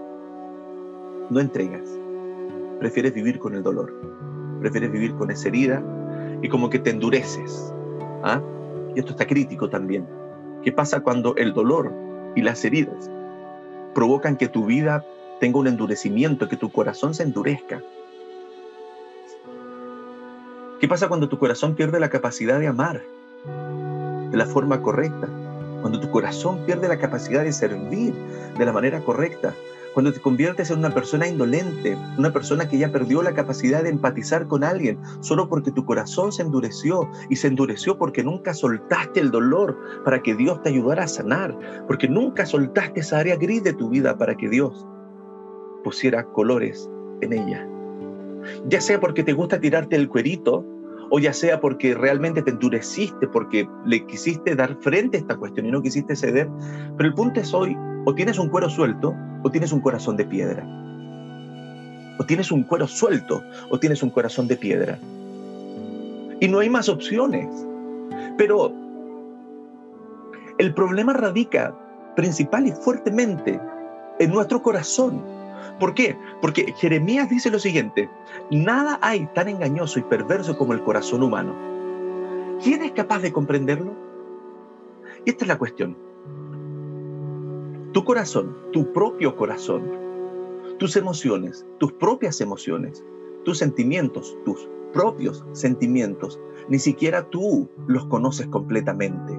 no 1.31 1.41
entregas. 1.41 1.89
Prefieres 2.79 3.15
vivir 3.15 3.39
con 3.39 3.55
el 3.55 3.63
dolor, 3.63 3.93
prefieres 4.61 4.91
vivir 4.91 5.15
con 5.15 5.31
esa 5.31 5.49
herida 5.49 5.83
y 6.43 6.49
como 6.49 6.71
que 6.71 6.79
te 6.79 6.91
endureces. 6.91 7.73
¿ah? 8.23 8.41
Y 8.95 9.01
esto 9.01 9.13
está 9.13 9.27
crítico 9.27 9.69
también. 9.69 10.07
¿Qué 10.63 10.73
pasa 10.73 11.01
cuando 11.01 11.35
el 11.37 11.55
dolor 11.55 11.93
y 12.35 12.43
las 12.43 12.65
heridas 12.65 13.11
provocan 13.95 14.37
que 14.37 14.49
tu 14.49 14.67
vida 14.67 15.05
tenga 15.41 15.59
un 15.59 15.67
endurecimiento, 15.67 16.49
que 16.49 16.57
tu 16.57 16.71
corazón 16.71 17.15
se 17.15 17.23
endurezca? 17.25 17.83
¿Qué 20.81 20.89
pasa 20.89 21.09
cuando 21.09 21.29
tu 21.29 21.39
corazón 21.39 21.75
pierde 21.75 22.01
la 22.01 22.11
capacidad 22.11 22.59
de 22.59 22.67
amar 22.67 23.03
de 24.31 24.37
la 24.37 24.47
forma 24.47 24.83
correcta? 24.83 25.29
Cuando 25.83 26.01
tu 26.01 26.11
corazón 26.11 26.65
pierde 26.65 26.89
la 26.89 26.99
capacidad 26.99 27.45
de 27.45 27.53
servir 27.53 28.15
de 28.57 28.65
la 28.65 28.73
manera 28.73 29.01
correcta. 29.01 29.55
Cuando 29.93 30.11
te 30.11 30.21
conviertes 30.21 30.71
en 30.71 30.79
una 30.79 30.95
persona 30.95 31.29
indolente, 31.29 31.99
una 32.17 32.33
persona 32.33 32.67
que 32.67 32.79
ya 32.79 32.91
perdió 32.91 33.21
la 33.23 33.35
capacidad 33.35 33.83
de 33.83 33.91
empatizar 33.91 34.47
con 34.47 34.65
alguien 34.65 34.99
solo 35.21 35.51
porque 35.51 35.71
tu 35.71 35.85
corazón 35.85 36.33
se 36.33 36.41
endureció 36.41 37.11
y 37.29 37.37
se 37.37 37.49
endureció 37.49 37.99
porque 37.99 38.25
nunca 38.25 38.55
soltaste 38.55 39.21
el 39.21 39.31
dolor 39.31 39.79
para 40.03 40.23
que 40.23 40.35
Dios 40.35 40.63
te 40.63 40.71
ayudara 40.71 41.05
a 41.05 41.09
sanar, 41.09 41.59
porque 41.87 42.09
nunca 42.09 42.47
soltaste 42.47 43.01
esa 43.01 43.19
área 43.19 43.37
gris 43.37 43.65
de 43.65 43.75
tu 43.75 43.91
vida 43.91 44.17
para 44.17 44.35
que 44.35 44.49
Dios 44.49 44.87
pusiera 45.85 46.25
colores 46.25 46.89
en 47.21 47.35
ella 47.35 47.69
ya 48.67 48.81
sea 48.81 49.01
porque 49.01 49.23
te 49.23 49.33
gusta 49.33 49.61
tirarte 49.61 49.97
el 49.97 50.09
cuerito, 50.09 50.65
o 51.15 51.19
ya 51.19 51.35
sea 51.35 51.61
porque 51.61 51.95
realmente 51.95 52.41
te 52.41 52.53
endureciste, 52.53 53.29
porque 53.29 53.69
le 53.85 54.07
quisiste 54.07 54.57
dar 54.57 54.75
frente 54.77 55.19
a 55.19 55.21
esta 55.21 55.37
cuestión 55.37 55.67
y 55.67 55.71
no 55.71 55.83
quisiste 55.83 56.17
ceder. 56.17 56.49
Pero 56.97 57.07
el 57.07 57.15
punto 57.15 57.39
es 57.39 57.53
hoy, 57.53 57.77
o 58.07 58.15
tienes 58.15 58.39
un 58.39 58.49
cuero 58.49 58.71
suelto, 58.71 59.15
o 59.43 59.51
tienes 59.51 59.73
un 59.73 59.83
corazón 59.83 60.17
de 60.17 60.25
piedra. 60.25 60.67
O 62.19 62.25
tienes 62.25 62.51
un 62.51 62.63
cuero 62.63 62.89
suelto, 62.89 63.43
o 63.69 63.79
tienes 63.79 64.03
un 64.03 64.09
corazón 64.09 64.49
de 64.49 64.57
piedra. 64.57 64.99
Y 66.41 66.49
no 66.49 66.61
hay 66.61 66.71
más 66.71 66.89
opciones. 66.89 67.47
Pero 68.39 68.73
el 70.57 70.73
problema 70.73 71.13
radica 71.13 71.75
principal 72.17 72.67
y 72.67 72.73
fuertemente 72.73 73.61
en 74.19 74.31
nuestro 74.31 74.63
corazón 74.63 75.23
¿Por 75.79 75.95
qué? 75.95 76.17
Porque 76.41 76.73
Jeremías 76.77 77.29
dice 77.29 77.51
lo 77.51 77.59
siguiente, 77.59 78.09
nada 78.51 78.99
hay 79.03 79.27
tan 79.35 79.49
engañoso 79.49 79.99
y 79.99 80.03
perverso 80.03 80.57
como 80.57 80.73
el 80.73 80.83
corazón 80.83 81.23
humano. 81.23 81.55
¿Quién 82.63 82.83
es 82.83 82.93
capaz 82.93 83.21
de 83.21 83.33
comprenderlo? 83.33 83.93
Y 85.25 85.31
esta 85.31 85.45
es 85.45 85.49
la 85.49 85.59
cuestión. 85.59 85.97
Tu 87.93 88.05
corazón, 88.05 88.57
tu 88.73 88.93
propio 88.93 89.37
corazón, 89.37 89.83
tus 90.79 90.97
emociones, 90.97 91.67
tus 91.79 91.93
propias 91.93 92.41
emociones, 92.41 93.05
tus 93.45 93.59
sentimientos, 93.59 94.37
tus 94.45 94.69
propios 94.93 95.45
sentimientos, 95.53 96.41
ni 96.69 96.79
siquiera 96.79 97.29
tú 97.31 97.69
los 97.87 98.07
conoces 98.07 98.47
completamente. 98.47 99.39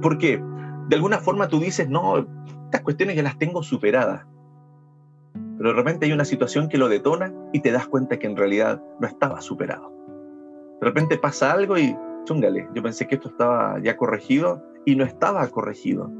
Porque 0.00 0.42
de 0.88 0.96
alguna 0.96 1.18
forma 1.18 1.48
tú 1.48 1.58
dices, 1.60 1.88
no, 1.88 2.26
estas 2.64 2.82
cuestiones 2.82 3.16
ya 3.16 3.22
las 3.22 3.38
tengo 3.38 3.62
superadas 3.62 4.26
pero 5.62 5.74
de 5.74 5.78
repente 5.80 6.06
hay 6.06 6.12
una 6.12 6.24
situación 6.24 6.68
que 6.68 6.76
lo 6.76 6.88
detona 6.88 7.32
y 7.52 7.60
te 7.60 7.70
das 7.70 7.86
cuenta 7.86 8.18
que 8.18 8.26
en 8.26 8.36
realidad 8.36 8.82
no 8.98 9.06
estaba 9.06 9.40
superado. 9.40 9.92
De 10.80 10.86
repente 10.88 11.18
pasa 11.18 11.52
algo 11.52 11.78
y, 11.78 11.96
chúngale, 12.24 12.68
yo 12.74 12.82
pensé 12.82 13.06
que 13.06 13.14
esto 13.14 13.28
estaba 13.28 13.78
ya 13.80 13.96
corregido 13.96 14.60
y 14.84 14.96
no 14.96 15.04
estaba 15.04 15.46
corregido. 15.46 16.10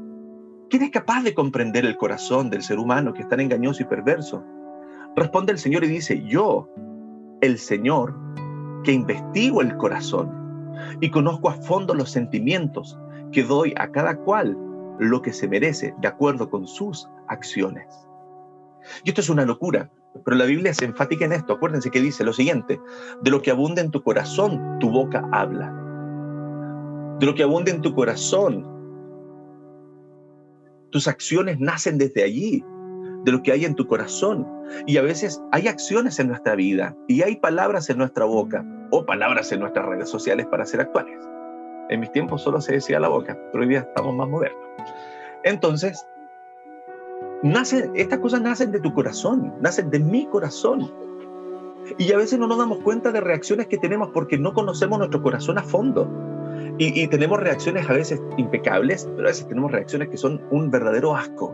¿Quién 0.69 0.83
es 0.83 0.91
capaz 0.91 1.23
de 1.23 1.33
comprender 1.33 1.83
el 1.83 1.97
corazón 1.97 2.49
del 2.49 2.61
ser 2.61 2.79
humano 2.79 3.11
que 3.11 3.23
es 3.23 3.27
tan 3.27 3.41
engañoso 3.41 3.83
y 3.83 3.85
perverso? 3.85 4.45
Responde 5.13 5.51
el 5.51 5.57
Señor 5.57 5.83
y 5.83 5.87
dice, 5.87 6.23
yo, 6.25 6.69
el 7.41 7.57
Señor, 7.57 8.15
que 8.85 8.93
investigo 8.93 9.61
el 9.61 9.75
corazón 9.75 10.71
y 11.01 11.11
conozco 11.11 11.49
a 11.49 11.55
fondo 11.55 11.93
los 11.93 12.09
sentimientos, 12.09 12.97
que 13.33 13.43
doy 13.43 13.73
a 13.75 13.91
cada 13.91 14.15
cual 14.15 14.57
lo 14.99 15.21
que 15.21 15.33
se 15.33 15.49
merece 15.49 15.93
de 15.99 16.07
acuerdo 16.07 16.49
con 16.49 16.65
sus 16.65 17.09
acciones. 17.27 18.07
Y 19.03 19.09
esto 19.09 19.21
es 19.21 19.29
una 19.29 19.45
locura, 19.45 19.89
pero 20.25 20.37
la 20.37 20.45
Biblia 20.45 20.71
es 20.71 20.81
enfática 20.81 21.25
en 21.25 21.33
esto. 21.33 21.53
Acuérdense 21.53 21.91
que 21.91 22.01
dice 22.01 22.23
lo 22.23 22.33
siguiente, 22.33 22.79
de 23.21 23.31
lo 23.31 23.41
que 23.41 23.51
abunda 23.51 23.81
en 23.81 23.91
tu 23.91 24.03
corazón, 24.03 24.79
tu 24.79 24.89
boca 24.89 25.27
habla. 25.31 25.71
De 27.19 27.25
lo 27.25 27.35
que 27.35 27.43
abunda 27.43 27.71
en 27.71 27.81
tu 27.81 27.93
corazón, 27.93 28.67
tus 30.91 31.07
acciones 31.07 31.59
nacen 31.59 31.97
desde 31.97 32.23
allí, 32.23 32.63
de 33.23 33.31
lo 33.31 33.41
que 33.41 33.51
hay 33.51 33.65
en 33.65 33.75
tu 33.75 33.87
corazón. 33.87 34.47
Y 34.85 34.97
a 34.97 35.01
veces 35.01 35.41
hay 35.51 35.67
acciones 35.67 36.19
en 36.19 36.27
nuestra 36.27 36.55
vida 36.55 36.95
y 37.07 37.21
hay 37.21 37.37
palabras 37.37 37.89
en 37.89 37.97
nuestra 37.97 38.25
boca 38.25 38.65
o 38.91 39.05
palabras 39.05 39.51
en 39.51 39.59
nuestras 39.59 39.85
redes 39.85 40.09
sociales 40.09 40.45
para 40.47 40.65
ser 40.65 40.81
actuales. 40.81 41.17
En 41.89 41.99
mis 41.99 42.11
tiempos 42.11 42.41
solo 42.41 42.61
se 42.61 42.73
decía 42.73 42.99
la 42.99 43.09
boca, 43.09 43.37
pero 43.51 43.63
hoy 43.63 43.69
día 43.69 43.79
estamos 43.79 44.15
más 44.15 44.29
modernos. 44.29 44.61
Entonces, 45.43 46.05
Nace, 47.43 47.91
estas 47.93 48.19
cosas 48.19 48.41
nacen 48.41 48.71
de 48.71 48.79
tu 48.79 48.93
corazón, 48.93 49.53
nacen 49.59 49.89
de 49.89 49.99
mi 49.99 50.25
corazón. 50.27 50.89
Y 51.97 52.13
a 52.13 52.17
veces 52.17 52.39
no 52.39 52.47
nos 52.47 52.57
damos 52.57 52.79
cuenta 52.79 53.11
de 53.11 53.19
reacciones 53.19 53.67
que 53.67 53.77
tenemos 53.77 54.11
porque 54.13 54.37
no 54.37 54.53
conocemos 54.53 54.97
nuestro 54.97 55.21
corazón 55.21 55.57
a 55.57 55.63
fondo. 55.63 56.09
Y, 56.77 57.05
tenemos 57.07 57.41
reacciones 57.41 57.87
a 57.89 57.93
veces 57.93 58.21
impecables, 58.37 59.09
pero 59.15 59.27
a 59.27 59.31
veces 59.31 59.47
tenemos 59.47 59.73
reacciones 59.73 60.07
que 60.07 60.15
son 60.15 60.41
un 60.51 60.71
verdadero 60.71 61.15
asco. 61.15 61.53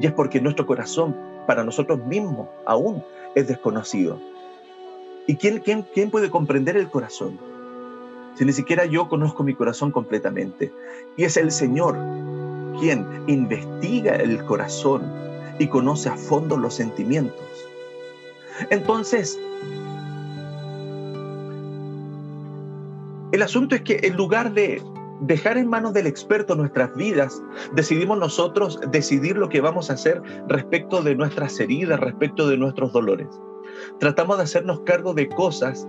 Y 0.00 0.06
es 0.06 0.12
porque 0.12 0.40
nuestro 0.40 0.66
corazón, 0.66 1.16
para 1.46 1.62
nosotros 1.62 2.04
mismos, 2.04 2.48
aún 2.66 3.02
es 3.36 3.46
desconocido. 3.46 4.18
¿Y 5.28 5.36
quién, 5.36 5.60
quién, 5.60 5.86
quién 5.94 6.10
puede 6.10 6.30
comprender 6.30 6.76
el 6.76 6.90
corazón? 6.90 7.38
Si 8.34 8.44
ni 8.44 8.52
siquiera 8.52 8.84
yo 8.84 9.08
conozco 9.08 9.44
mi 9.44 9.54
corazón 9.54 9.92
completamente. 9.92 10.72
Y 11.16 11.24
es 11.24 11.36
el 11.36 11.52
Señor 11.52 11.96
quien 12.78 13.06
investiga 13.26 14.16
el 14.16 14.44
corazón 14.44 15.02
y 15.58 15.66
conoce 15.68 16.08
a 16.08 16.16
fondo 16.16 16.56
los 16.56 16.74
sentimientos. 16.74 17.44
Entonces, 18.70 19.38
el 23.32 23.42
asunto 23.42 23.74
es 23.74 23.82
que 23.82 24.00
en 24.02 24.16
lugar 24.16 24.52
de 24.52 24.82
dejar 25.20 25.56
en 25.56 25.68
manos 25.68 25.94
del 25.94 26.06
experto 26.06 26.54
nuestras 26.54 26.94
vidas, 26.94 27.42
decidimos 27.74 28.18
nosotros 28.18 28.78
decidir 28.90 29.36
lo 29.36 29.48
que 29.48 29.60
vamos 29.60 29.90
a 29.90 29.94
hacer 29.94 30.22
respecto 30.48 31.02
de 31.02 31.14
nuestras 31.14 31.58
heridas, 31.58 32.00
respecto 32.00 32.48
de 32.48 32.56
nuestros 32.56 32.92
dolores. 32.92 33.28
Tratamos 33.98 34.38
de 34.38 34.44
hacernos 34.44 34.80
cargo 34.80 35.14
de 35.14 35.28
cosas 35.28 35.86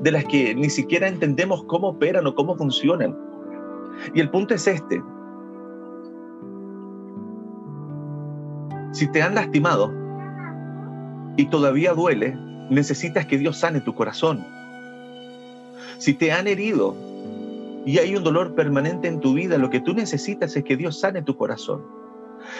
de 0.00 0.12
las 0.12 0.24
que 0.24 0.54
ni 0.54 0.70
siquiera 0.70 1.08
entendemos 1.08 1.64
cómo 1.64 1.88
operan 1.88 2.26
o 2.26 2.34
cómo 2.34 2.56
funcionan. 2.56 3.16
Y 4.14 4.20
el 4.20 4.30
punto 4.30 4.54
es 4.54 4.66
este. 4.66 5.02
Si 8.92 9.06
te 9.06 9.22
han 9.22 9.34
lastimado 9.34 9.92
y 11.36 11.46
todavía 11.46 11.92
duele, 11.92 12.36
necesitas 12.70 13.26
que 13.26 13.38
Dios 13.38 13.58
sane 13.58 13.80
tu 13.80 13.94
corazón. 13.94 14.44
Si 15.98 16.14
te 16.14 16.32
han 16.32 16.46
herido 16.46 16.96
y 17.86 17.98
hay 17.98 18.16
un 18.16 18.24
dolor 18.24 18.54
permanente 18.54 19.08
en 19.08 19.20
tu 19.20 19.34
vida, 19.34 19.58
lo 19.58 19.70
que 19.70 19.80
tú 19.80 19.94
necesitas 19.94 20.56
es 20.56 20.64
que 20.64 20.76
Dios 20.76 20.98
sane 20.98 21.22
tu 21.22 21.36
corazón. 21.36 21.82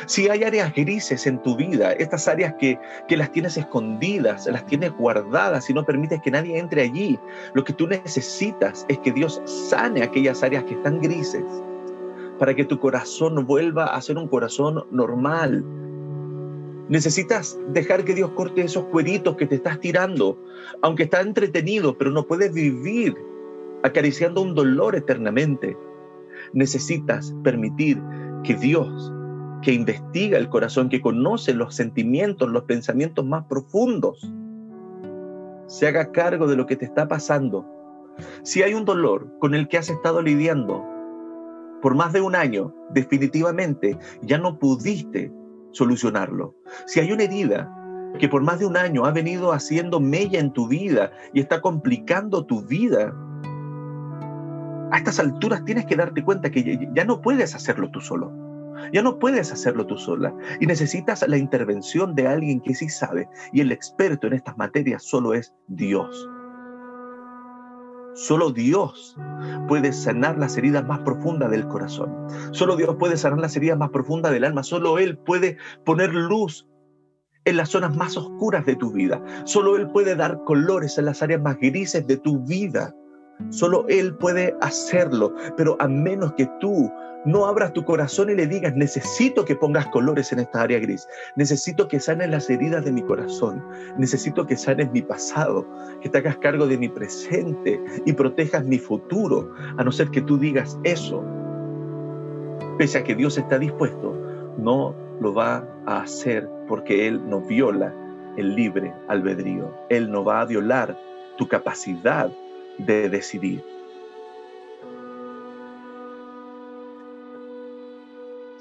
Si 0.07 0.29
hay 0.29 0.45
áreas 0.45 0.75
grises 0.75 1.27
en 1.27 1.43
tu 1.43 1.57
vida, 1.57 1.93
estas 1.93 2.29
áreas 2.29 2.55
que, 2.59 2.79
que, 3.09 3.17
las 3.17 3.33
tienes 3.33 3.57
escondidas, 3.57 4.47
las 4.47 4.67
tienes 4.67 4.93
guardadas 4.93 5.69
y 5.71 5.75
no 5.75 5.85
permites 5.85 6.21
que 6.23 6.31
nadie 6.31 6.59
entre 6.59 6.83
allí, 6.83 7.19
lo 7.55 7.65
que 7.65 7.73
tú 7.73 7.87
necesitas 7.87 8.85
es 8.89 8.99
que 8.99 9.11
Dios 9.11 9.43
sane 9.47 10.03
aquellas 10.03 10.43
áreas 10.43 10.65
que 10.65 10.75
están 10.75 11.01
grises 11.01 11.45
para 12.39 12.55
que 12.55 12.65
tu 12.65 12.79
corazón 12.79 13.47
vuelva 13.47 13.87
a 13.87 14.01
ser 14.01 14.17
un 14.17 14.29
corazón 14.29 14.85
normal, 14.91 15.65
Necesitas 16.91 17.57
dejar 17.69 18.05
que 18.05 18.15
Dios 18.15 18.33
corte 18.33 18.63
esos 18.63 18.87
cueritos 18.87 19.37
que 19.37 19.47
te 19.47 19.55
estás 19.55 19.79
tirando, 19.79 20.43
aunque 20.83 21.05
está 21.05 21.21
entretenido, 21.21 21.97
pero 21.97 22.11
no 22.11 22.27
puedes 22.27 22.53
vivir 22.53 23.15
acariciando 23.85 24.43
un 24.43 24.57
dolor 24.57 24.97
eternamente. 24.97 25.77
Necesitas 26.53 27.33
permitir 27.45 28.03
que 28.43 28.57
Dios, 28.57 29.13
que 29.63 29.73
investiga 29.73 30.37
el 30.37 30.49
corazón, 30.49 30.89
que 30.89 31.01
conoce 31.01 31.55
los 31.55 31.77
sentimientos, 31.77 32.51
los 32.51 32.65
pensamientos 32.65 33.25
más 33.25 33.45
profundos, 33.45 34.29
se 35.69 35.87
haga 35.87 36.11
cargo 36.11 36.49
de 36.49 36.57
lo 36.57 36.67
que 36.67 36.75
te 36.75 36.87
está 36.87 37.07
pasando. 37.07 37.65
Si 38.43 38.65
hay 38.65 38.75
un 38.75 38.85
dolor 38.85 39.29
con 39.39 39.55
el 39.55 39.69
que 39.69 39.79
has 39.79 39.91
estado 39.91 40.23
lidiando 40.23 40.85
por 41.81 41.95
más 41.95 42.13
de 42.13 42.21
un 42.21 42.35
año, 42.35 42.75
definitivamente 42.91 43.97
ya 44.23 44.39
no 44.39 44.59
pudiste 44.59 45.33
solucionarlo. 45.73 46.55
Si 46.87 47.01
hay 47.01 47.13
una 47.13 47.25
herida 47.25 47.69
que 48.19 48.29
por 48.29 48.43
más 48.43 48.59
de 48.59 48.67
un 48.67 48.77
año 48.77 49.05
ha 49.05 49.13
venido 49.13 49.53
haciendo 49.53 50.01
mella 50.01 50.41
en 50.41 50.53
tu 50.53 50.69
vida 50.69 51.13
y 51.33 51.41
está 51.41 51.61
complicando 51.61 52.45
tu 52.45 52.63
vida, 52.63 53.15
a 54.91 54.99
estas 54.99 55.21
alturas 55.21 55.65
tienes 55.65 55.87
que 55.87 55.97
darte 55.97 56.25
cuenta 56.25 56.51
que 56.51 56.89
ya 56.95 57.05
no 57.05 57.21
puedes 57.21 57.55
hacerlo 57.55 57.91
tú 57.91 58.01
solo. 58.01 58.33
Ya 58.93 59.03
no 59.03 59.19
puedes 59.19 59.53
hacerlo 59.53 59.87
tú 59.87 59.97
sola 59.99 60.35
y 60.59 60.67
necesitas 60.67 61.27
la 61.29 61.37
intervención 61.37 62.15
de 62.15 62.27
alguien 62.27 62.61
que 62.61 62.75
sí 62.75 62.89
sabe 62.89 63.29
y 63.53 63.61
el 63.61 63.73
experto 63.73 64.27
en 64.27 64.33
estas 64.33 64.57
materias 64.57 65.03
solo 65.03 65.35
es 65.35 65.55
Dios. 65.69 66.29
Solo 68.21 68.51
Dios 68.51 69.17
puede 69.67 69.95
sanar 69.95 70.37
las 70.37 70.59
heridas 70.59 70.87
más 70.87 70.99
profundas 70.99 71.51
del 71.51 71.67
corazón. 71.67 72.15
Solo 72.51 72.77
Dios 72.77 72.97
puede 72.99 73.17
sanar 73.17 73.39
las 73.39 73.57
heridas 73.57 73.79
más 73.79 73.89
profundas 73.89 74.31
del 74.31 74.45
alma. 74.45 74.63
Solo 74.63 74.99
Él 74.99 75.17
puede 75.17 75.57
poner 75.87 76.13
luz 76.13 76.69
en 77.47 77.57
las 77.57 77.71
zonas 77.71 77.97
más 77.97 78.19
oscuras 78.19 78.67
de 78.67 78.77
tu 78.77 78.93
vida. 78.93 79.23
Solo 79.45 79.79
Él 79.79 79.89
puede 79.91 80.17
dar 80.17 80.45
colores 80.45 80.99
en 80.99 81.07
las 81.07 81.23
áreas 81.23 81.41
más 81.41 81.57
grises 81.61 82.07
de 82.07 82.19
tu 82.19 82.41
vida. 82.41 82.95
Solo 83.49 83.87
Él 83.89 84.15
puede 84.15 84.55
hacerlo, 84.61 85.35
pero 85.57 85.79
a 85.81 85.89
menos 85.89 86.35
que 86.35 86.47
tú 86.61 86.93
no 87.25 87.47
abras 87.47 87.73
tu 87.73 87.85
corazón 87.85 88.31
y 88.31 88.35
le 88.35 88.47
digas, 88.47 88.75
necesito 88.75 89.45
que 89.45 89.55
pongas 89.55 89.87
colores 89.89 90.33
en 90.33 90.41
esta 90.41 90.63
área 90.63 90.79
gris, 90.79 91.09
necesito 91.37 91.89
que 91.89 92.01
sanes 92.01 92.31
las 92.31 92.49
heridas 92.49 92.85
de 92.85 92.93
mi 92.93 93.03
corazón, 93.03 93.63
necesito 93.99 94.47
que 94.47 94.57
sanes 94.57 94.91
mi 94.93 95.03
pasado, 95.03 95.67
que 96.01 96.09
te 96.09 96.19
hagas 96.19 96.39
cargo 96.39 96.67
de 96.67 96.79
mi 96.79 96.89
presente 96.89 97.81
y 98.07 98.13
protejas 98.13 98.65
mi 98.65 98.79
futuro, 98.79 99.53
a 99.77 99.85
no 99.85 99.93
ser 99.93 100.11
que 100.11 100.23
tú 100.23 100.39
digas 100.39 100.79
eso. 100.85 101.25
Pese 102.79 102.99
a 102.99 103.05
que 103.05 103.15
Dios 103.15 103.37
está 103.37 103.59
dispuesto, 103.59 104.15
no 104.57 104.95
lo 105.21 105.35
va 105.35 105.69
a 105.87 106.01
hacer 106.01 106.49
porque 106.67 107.07
Él 107.07 107.21
no 107.29 107.41
viola 107.43 107.95
el 108.37 108.55
libre 108.55 108.93
albedrío. 109.09 109.73
Él 109.89 110.11
no 110.11 110.25
va 110.25 110.41
a 110.41 110.47
violar 110.47 110.99
tu 111.37 111.47
capacidad 111.49 112.31
de 112.79 113.09
decidir. 113.09 113.63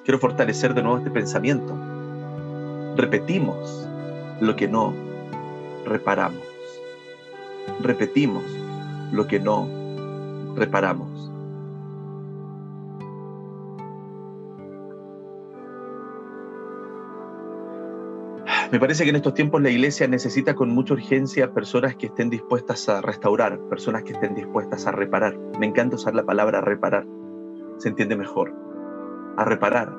Quiero 0.09 0.17
fortalecer 0.17 0.73
de 0.73 0.81
nuevo 0.81 0.97
este 0.97 1.11
pensamiento. 1.11 1.71
Repetimos 2.95 3.87
lo 4.41 4.55
que 4.55 4.67
no 4.67 4.91
reparamos. 5.85 6.41
Repetimos 7.79 8.41
lo 9.11 9.27
que 9.27 9.39
no 9.39 9.69
reparamos. 10.55 11.31
Me 18.71 18.79
parece 18.79 19.03
que 19.03 19.11
en 19.11 19.15
estos 19.15 19.35
tiempos 19.35 19.61
la 19.61 19.69
iglesia 19.69 20.07
necesita 20.07 20.55
con 20.55 20.71
mucha 20.71 20.95
urgencia 20.95 21.53
personas 21.53 21.95
que 21.97 22.07
estén 22.07 22.31
dispuestas 22.31 22.89
a 22.89 23.01
restaurar, 23.01 23.59
personas 23.69 24.01
que 24.01 24.13
estén 24.13 24.33
dispuestas 24.33 24.87
a 24.87 24.91
reparar. 24.91 25.37
Me 25.59 25.67
encanta 25.67 25.97
usar 25.97 26.15
la 26.15 26.23
palabra 26.23 26.61
reparar, 26.61 27.05
se 27.77 27.89
entiende 27.89 28.15
mejor. 28.15 28.68
A 29.39 29.45
reparar. 29.45 29.89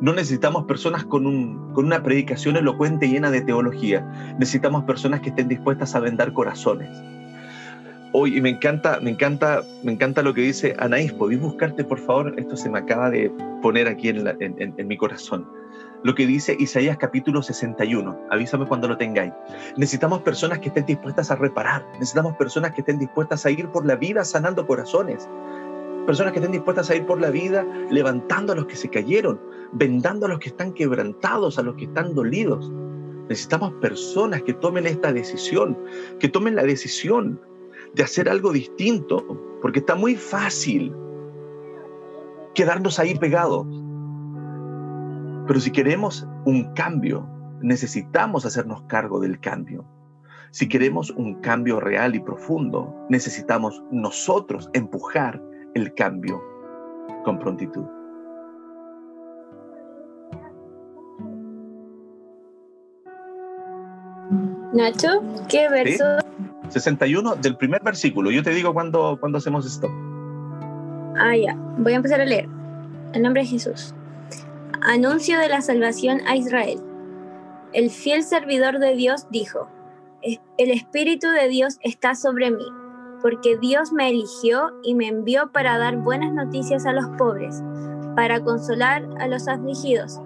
No 0.00 0.14
necesitamos 0.14 0.64
personas 0.64 1.04
con, 1.04 1.26
un, 1.26 1.72
con 1.74 1.86
una 1.86 2.04
predicación 2.04 2.56
elocuente 2.56 3.08
llena 3.08 3.32
de 3.32 3.40
teología. 3.40 4.00
Necesitamos 4.38 4.84
personas 4.84 5.20
que 5.20 5.30
estén 5.30 5.48
dispuestas 5.48 5.96
a 5.96 6.00
vendar 6.00 6.32
corazones. 6.32 6.88
Hoy, 8.12 8.38
y 8.38 8.40
me 8.40 8.50
encanta, 8.50 9.00
me 9.00 9.10
encanta, 9.10 9.62
me 9.82 9.90
encanta 9.90 10.22
lo 10.22 10.34
que 10.34 10.42
dice 10.42 10.76
Anaís. 10.78 11.12
¿Podéis 11.12 11.40
buscarte, 11.40 11.82
por 11.82 11.98
favor? 11.98 12.32
Esto 12.38 12.56
se 12.56 12.70
me 12.70 12.78
acaba 12.78 13.10
de 13.10 13.32
poner 13.60 13.88
aquí 13.88 14.08
en, 14.08 14.24
en 14.38 14.88
mi 14.88 14.96
corazón 14.96 15.46
lo 16.02 16.14
que 16.14 16.26
dice 16.26 16.56
Isaías 16.58 16.96
capítulo 16.96 17.42
61. 17.42 18.26
Avísame 18.30 18.66
cuando 18.66 18.88
lo 18.88 18.96
tengáis. 18.96 19.32
Necesitamos 19.76 20.22
personas 20.22 20.58
que 20.60 20.68
estén 20.68 20.86
dispuestas 20.86 21.30
a 21.30 21.36
reparar. 21.36 21.84
Necesitamos 21.94 22.36
personas 22.36 22.72
que 22.72 22.80
estén 22.80 22.98
dispuestas 22.98 23.44
a 23.44 23.50
ir 23.50 23.68
por 23.68 23.84
la 23.84 23.96
vida 23.96 24.24
sanando 24.24 24.66
corazones. 24.66 25.28
Personas 26.10 26.32
que 26.32 26.40
estén 26.40 26.50
dispuestas 26.50 26.90
a 26.90 26.96
ir 26.96 27.06
por 27.06 27.20
la 27.20 27.30
vida 27.30 27.64
levantando 27.88 28.52
a 28.52 28.56
los 28.56 28.66
que 28.66 28.74
se 28.74 28.88
cayeron, 28.88 29.40
vendando 29.70 30.26
a 30.26 30.30
los 30.30 30.40
que 30.40 30.48
están 30.48 30.72
quebrantados, 30.72 31.56
a 31.56 31.62
los 31.62 31.76
que 31.76 31.84
están 31.84 32.16
dolidos. 32.16 32.68
Necesitamos 33.28 33.74
personas 33.74 34.42
que 34.42 34.52
tomen 34.54 34.88
esta 34.88 35.12
decisión, 35.12 35.78
que 36.18 36.28
tomen 36.28 36.56
la 36.56 36.64
decisión 36.64 37.40
de 37.94 38.02
hacer 38.02 38.28
algo 38.28 38.52
distinto, 38.52 39.24
porque 39.62 39.78
está 39.78 39.94
muy 39.94 40.16
fácil 40.16 40.92
quedarnos 42.54 42.98
ahí 42.98 43.14
pegados 43.14 43.68
pero 45.46 45.60
si 45.60 45.70
queremos 45.70 46.26
un 46.44 46.74
cambio, 46.74 47.24
necesitamos 47.60 48.44
hacernos 48.44 48.82
cargo 48.88 49.20
del 49.20 49.38
cambio. 49.38 49.84
Si 50.50 50.68
queremos 50.68 51.10
un 51.10 51.40
cambio 51.40 51.78
real 51.78 52.16
y 52.16 52.20
profundo, 52.20 52.92
necesitamos 53.08 53.80
nosotros 53.92 54.70
empujar 54.72 55.40
el 55.74 55.94
cambio 55.94 56.42
con 57.24 57.38
prontitud. 57.38 57.84
Nacho, 64.72 65.22
¿qué 65.48 65.68
verso? 65.68 66.04
61 66.68 67.36
del 67.36 67.56
primer 67.56 67.82
versículo. 67.82 68.30
Yo 68.30 68.42
te 68.42 68.50
digo 68.50 68.72
cuando, 68.72 69.16
cuando 69.18 69.38
hacemos 69.38 69.66
esto. 69.66 69.88
Ah, 71.16 71.36
ya. 71.36 71.56
Voy 71.78 71.92
a 71.92 71.96
empezar 71.96 72.20
a 72.20 72.24
leer. 72.24 72.48
En 73.12 73.22
nombre 73.22 73.42
de 73.42 73.48
Jesús. 73.48 73.94
Anuncio 74.82 75.38
de 75.38 75.48
la 75.48 75.60
salvación 75.60 76.20
a 76.26 76.36
Israel. 76.36 76.80
El 77.72 77.90
fiel 77.90 78.22
servidor 78.22 78.78
de 78.78 78.94
Dios 78.94 79.26
dijo, 79.30 79.68
el 80.22 80.70
Espíritu 80.70 81.28
de 81.28 81.48
Dios 81.48 81.78
está 81.82 82.14
sobre 82.14 82.50
mí, 82.50 82.64
porque 83.22 83.56
Dios 83.56 83.92
me 83.92 84.08
eligió 84.08 84.72
y 84.82 84.94
me 84.94 85.08
envió 85.08 85.50
para 85.52 85.78
dar 85.78 85.96
buenas 85.96 86.32
noticias 86.32 86.86
a 86.86 86.92
los 86.92 87.06
pobres, 87.18 87.62
para 88.16 88.40
consolar 88.42 89.08
a 89.18 89.26
los 89.26 89.48
afligidos. 89.48 90.20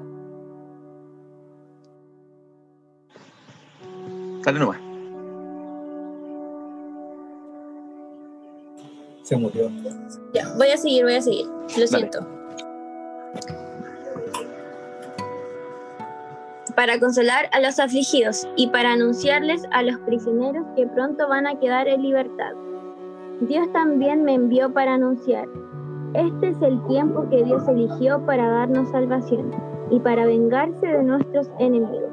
Dale 4.44 4.58
nomás. 4.58 4.78
Se 9.22 9.36
murió. 9.36 9.70
Ya, 10.34 10.52
voy 10.56 10.68
a 10.68 10.76
seguir, 10.76 11.04
voy 11.04 11.14
a 11.14 11.22
seguir. 11.22 11.46
Lo 11.78 11.86
siento. 11.86 12.34
para 16.74 16.98
consolar 16.98 17.48
a 17.52 17.60
los 17.60 17.78
afligidos 17.78 18.48
y 18.56 18.68
para 18.68 18.92
anunciarles 18.92 19.62
a 19.70 19.82
los 19.82 19.98
prisioneros 20.00 20.66
que 20.76 20.86
pronto 20.86 21.28
van 21.28 21.46
a 21.46 21.58
quedar 21.58 21.88
en 21.88 22.02
libertad. 22.02 22.52
Dios 23.40 23.70
también 23.72 24.24
me 24.24 24.34
envió 24.34 24.72
para 24.72 24.94
anunciar, 24.94 25.48
este 26.14 26.50
es 26.50 26.62
el 26.62 26.80
tiempo 26.86 27.28
que 27.28 27.42
Dios 27.42 27.66
eligió 27.66 28.24
para 28.24 28.48
darnos 28.48 28.88
salvación 28.90 29.50
y 29.90 29.98
para 29.98 30.26
vengarse 30.26 30.86
de 30.86 31.02
nuestros 31.02 31.50
enemigos. 31.58 32.12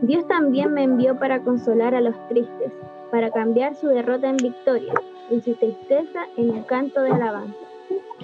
Dios 0.00 0.26
también 0.26 0.72
me 0.72 0.84
envió 0.84 1.18
para 1.18 1.42
consolar 1.42 1.94
a 1.94 2.00
los 2.00 2.14
tristes, 2.28 2.72
para 3.10 3.30
cambiar 3.30 3.76
su 3.76 3.88
derrota 3.88 4.30
en 4.30 4.38
victoria 4.38 4.94
y 5.30 5.42
su 5.42 5.54
tristeza 5.54 6.26
en 6.38 6.56
el 6.56 6.64
canto 6.64 7.02
de 7.02 7.10
alabanza. 7.10 7.58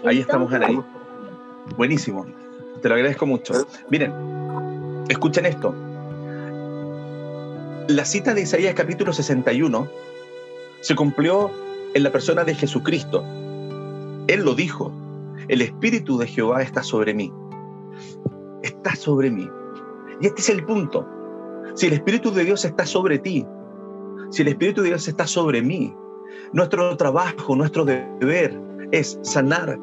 Ahí 0.03 0.21
estamos, 0.21 0.51
ahí. 0.55 0.81
Buenísimo. 1.77 2.25
Te 2.81 2.89
lo 2.89 2.95
agradezco 2.95 3.27
mucho. 3.27 3.53
Miren, 3.91 4.15
escuchen 5.11 5.45
esto. 5.45 5.75
La 7.89 8.07
cita 8.07 8.33
de 8.33 8.41
Isaías 8.43 8.75
capítulo 8.75 9.13
61 9.13 9.89
se 10.81 10.95
cumplió 10.95 11.51
en 11.95 12.03
la 12.03 12.11
persona 12.11 12.45
de 12.45 12.55
Jesucristo. 12.55 13.25
Él 14.29 14.45
lo 14.45 14.55
dijo. 14.55 14.93
El 15.49 15.61
Espíritu 15.61 16.19
de 16.19 16.27
Jehová 16.27 16.63
está 16.63 16.83
sobre 16.83 17.15
mí. 17.15 17.33
Está 18.63 18.95
sobre 18.95 19.31
mí. 19.31 19.49
Y 20.21 20.27
este 20.27 20.41
es 20.41 20.49
el 20.51 20.65
punto. 20.65 21.07
Si 21.75 21.87
el 21.87 21.95
Espíritu 21.95 22.31
de 22.31 22.45
Dios 22.45 22.65
está 22.65 22.87
sobre 22.87 23.19
ti, 23.19 23.45
si 24.31 24.43
el 24.43 24.49
Espíritu 24.49 24.83
de 24.83 24.89
Dios 24.89 25.09
está 25.09 25.27
sobre 25.27 25.63
mí, 25.63 25.95
nuestro 26.53 26.97
trabajo, 26.97 27.57
nuestro 27.57 27.85
deber 27.85 28.61
es 28.93 29.19
sanar, 29.23 29.79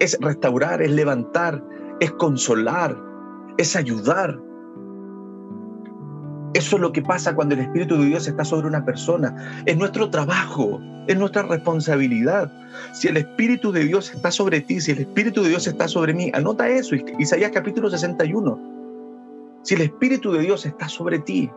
es 0.00 0.18
restaurar, 0.20 0.82
es 0.82 0.90
levantar, 0.90 1.62
es 2.00 2.10
consolar, 2.12 2.96
es 3.58 3.76
ayudar. 3.76 4.40
Eso 6.54 6.76
es 6.76 6.82
lo 6.82 6.92
que 6.92 7.02
pasa 7.02 7.34
cuando 7.34 7.56
el 7.56 7.62
Espíritu 7.62 7.98
de 7.98 8.06
Dios 8.06 8.28
está 8.28 8.44
sobre 8.44 8.68
una 8.68 8.84
persona. 8.84 9.62
Es 9.66 9.76
nuestro 9.76 10.08
trabajo, 10.08 10.80
es 11.08 11.18
nuestra 11.18 11.42
responsabilidad. 11.42 12.50
Si 12.92 13.08
el 13.08 13.16
Espíritu 13.16 13.72
de 13.72 13.84
Dios 13.84 14.14
está 14.14 14.30
sobre 14.30 14.60
ti, 14.60 14.80
si 14.80 14.92
el 14.92 15.00
Espíritu 15.00 15.42
de 15.42 15.48
Dios 15.48 15.66
está 15.66 15.88
sobre 15.88 16.14
mí, 16.14 16.30
anota 16.32 16.68
eso, 16.68 16.94
Isaías 17.18 17.50
capítulo 17.52 17.90
61. 17.90 18.60
Si 19.62 19.74
el 19.74 19.80
Espíritu 19.80 20.30
de 20.30 20.42
Dios 20.42 20.64
está 20.64 20.88
sobre 20.88 21.18
ti, 21.18 21.50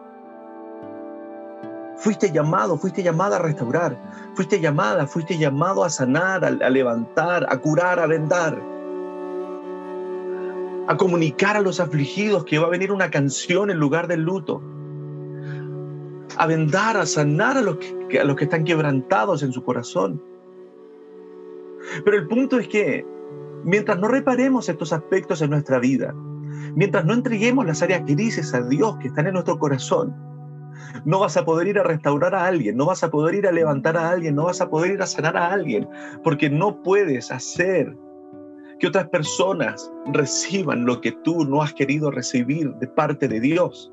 fuiste 1.98 2.32
llamado, 2.32 2.76
fuiste 2.80 3.04
llamada 3.04 3.36
a 3.36 3.40
restaurar, 3.40 4.00
fuiste 4.34 4.60
llamada, 4.60 5.06
fuiste 5.06 5.38
llamado 5.38 5.84
a 5.84 5.92
sanar, 5.92 6.44
a, 6.44 6.70
levantar, 6.72 7.46
a 7.50 7.58
curar, 7.58 8.00
a 8.00 8.08
vendar, 8.08 8.60
a 10.88 10.98
comunicar 10.98 11.56
a 11.56 11.62
los 11.62 11.80
afligidos 11.80 12.46
que 12.46 12.58
va 12.58 12.66
a 12.66 12.72
venir 12.72 12.92
una 12.92 13.12
canción 13.12 13.70
en 13.70 13.78
lugar 13.78 14.08
del 14.08 14.22
luto, 14.22 14.62
a 16.38 16.48
vendar, 16.48 16.98
a 16.98 17.06
sanar 17.06 17.58
a 17.58 17.62
los 17.62 17.78
a 18.20 18.24
los 18.24 18.36
que 18.36 18.46
están 18.46 18.64
quebrantados 18.64 19.44
en 19.44 19.52
su 19.52 19.64
corazón. 19.64 20.22
Pero 22.04 22.18
el 22.18 22.28
punto 22.28 22.60
es 22.60 22.68
que 22.68 23.06
mientras 23.64 24.00
no 24.00 24.08
reparemos 24.08 24.70
estos 24.70 24.94
aspectos 24.94 25.42
en 25.42 25.50
nuestra 25.52 25.80
vida, 25.80 26.14
Mientras 26.76 27.06
no 27.06 27.14
entreguemos 27.14 27.66
las 27.66 27.82
áreas 27.82 28.06
grises 28.06 28.54
a 28.54 28.62
Dios 28.62 28.98
que 28.98 29.08
están 29.08 29.26
en 29.26 29.34
nuestro 29.34 29.58
corazón, 29.58 30.16
no 31.06 31.20
vas 31.20 31.36
a 31.36 31.44
poder 31.44 31.68
ir 31.68 31.80
a 31.80 31.84
restaurar 31.84 32.36
a 32.36 32.46
alguien, 32.46 32.78
no 32.78 32.86
vas 32.86 33.04
a 33.04 33.10
poder 33.10 33.36
ir 33.36 33.48
a 33.48 33.52
levantar 33.52 33.98
a 33.98 34.10
alguien, 34.10 34.36
no 34.36 34.46
vas 34.46 34.62
a 34.62 34.70
poder 34.70 34.92
ir 34.92 35.02
a 35.02 35.08
sanar 35.08 35.36
a 35.38 35.52
alguien, 35.52 35.88
porque 36.24 36.50
no 36.50 36.84
puedes 36.84 37.32
hacer 37.32 37.98
que 38.80 38.88
otras 38.88 39.10
personas 39.10 39.92
reciban 40.14 40.86
lo 40.86 41.02
que 41.02 41.14
tú 41.24 41.46
no 41.46 41.64
has 41.64 41.74
querido 41.74 42.12
recibir 42.12 42.72
de 42.76 42.88
parte 42.88 43.28
de 43.28 43.40
Dios. 43.40 43.92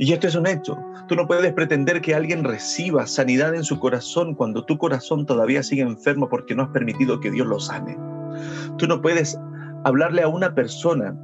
Y 0.00 0.14
esto 0.14 0.28
es 0.28 0.34
un 0.34 0.46
hecho. 0.46 0.78
Tú 1.08 1.14
no 1.14 1.26
puedes 1.26 1.52
pretender 1.52 2.00
que 2.00 2.14
alguien 2.14 2.42
reciba 2.42 3.06
sanidad 3.06 3.54
en 3.54 3.62
su 3.62 3.78
corazón 3.78 4.34
cuando 4.34 4.64
tu 4.64 4.78
corazón 4.78 5.26
todavía 5.26 5.62
sigue 5.62 5.82
enfermo 5.82 6.26
porque 6.26 6.54
no 6.54 6.62
has 6.62 6.70
permitido 6.70 7.20
que 7.20 7.30
Dios 7.30 7.46
lo 7.46 7.60
sane. 7.60 7.98
Tú 8.78 8.86
no 8.86 9.02
puedes 9.02 9.38
hablarle 9.84 10.22
a 10.22 10.28
una 10.28 10.54
persona 10.54 11.14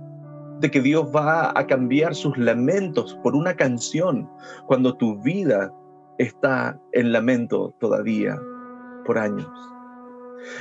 de 0.60 0.70
que 0.70 0.82
Dios 0.82 1.06
va 1.06 1.58
a 1.58 1.66
cambiar 1.66 2.14
sus 2.14 2.36
lamentos 2.36 3.18
por 3.22 3.34
una 3.34 3.54
canción 3.54 4.28
cuando 4.66 4.94
tu 4.94 5.22
vida 5.22 5.72
está 6.18 6.78
en 6.92 7.12
lamento 7.12 7.74
todavía 7.80 8.38
por 9.06 9.16
años. 9.16 9.48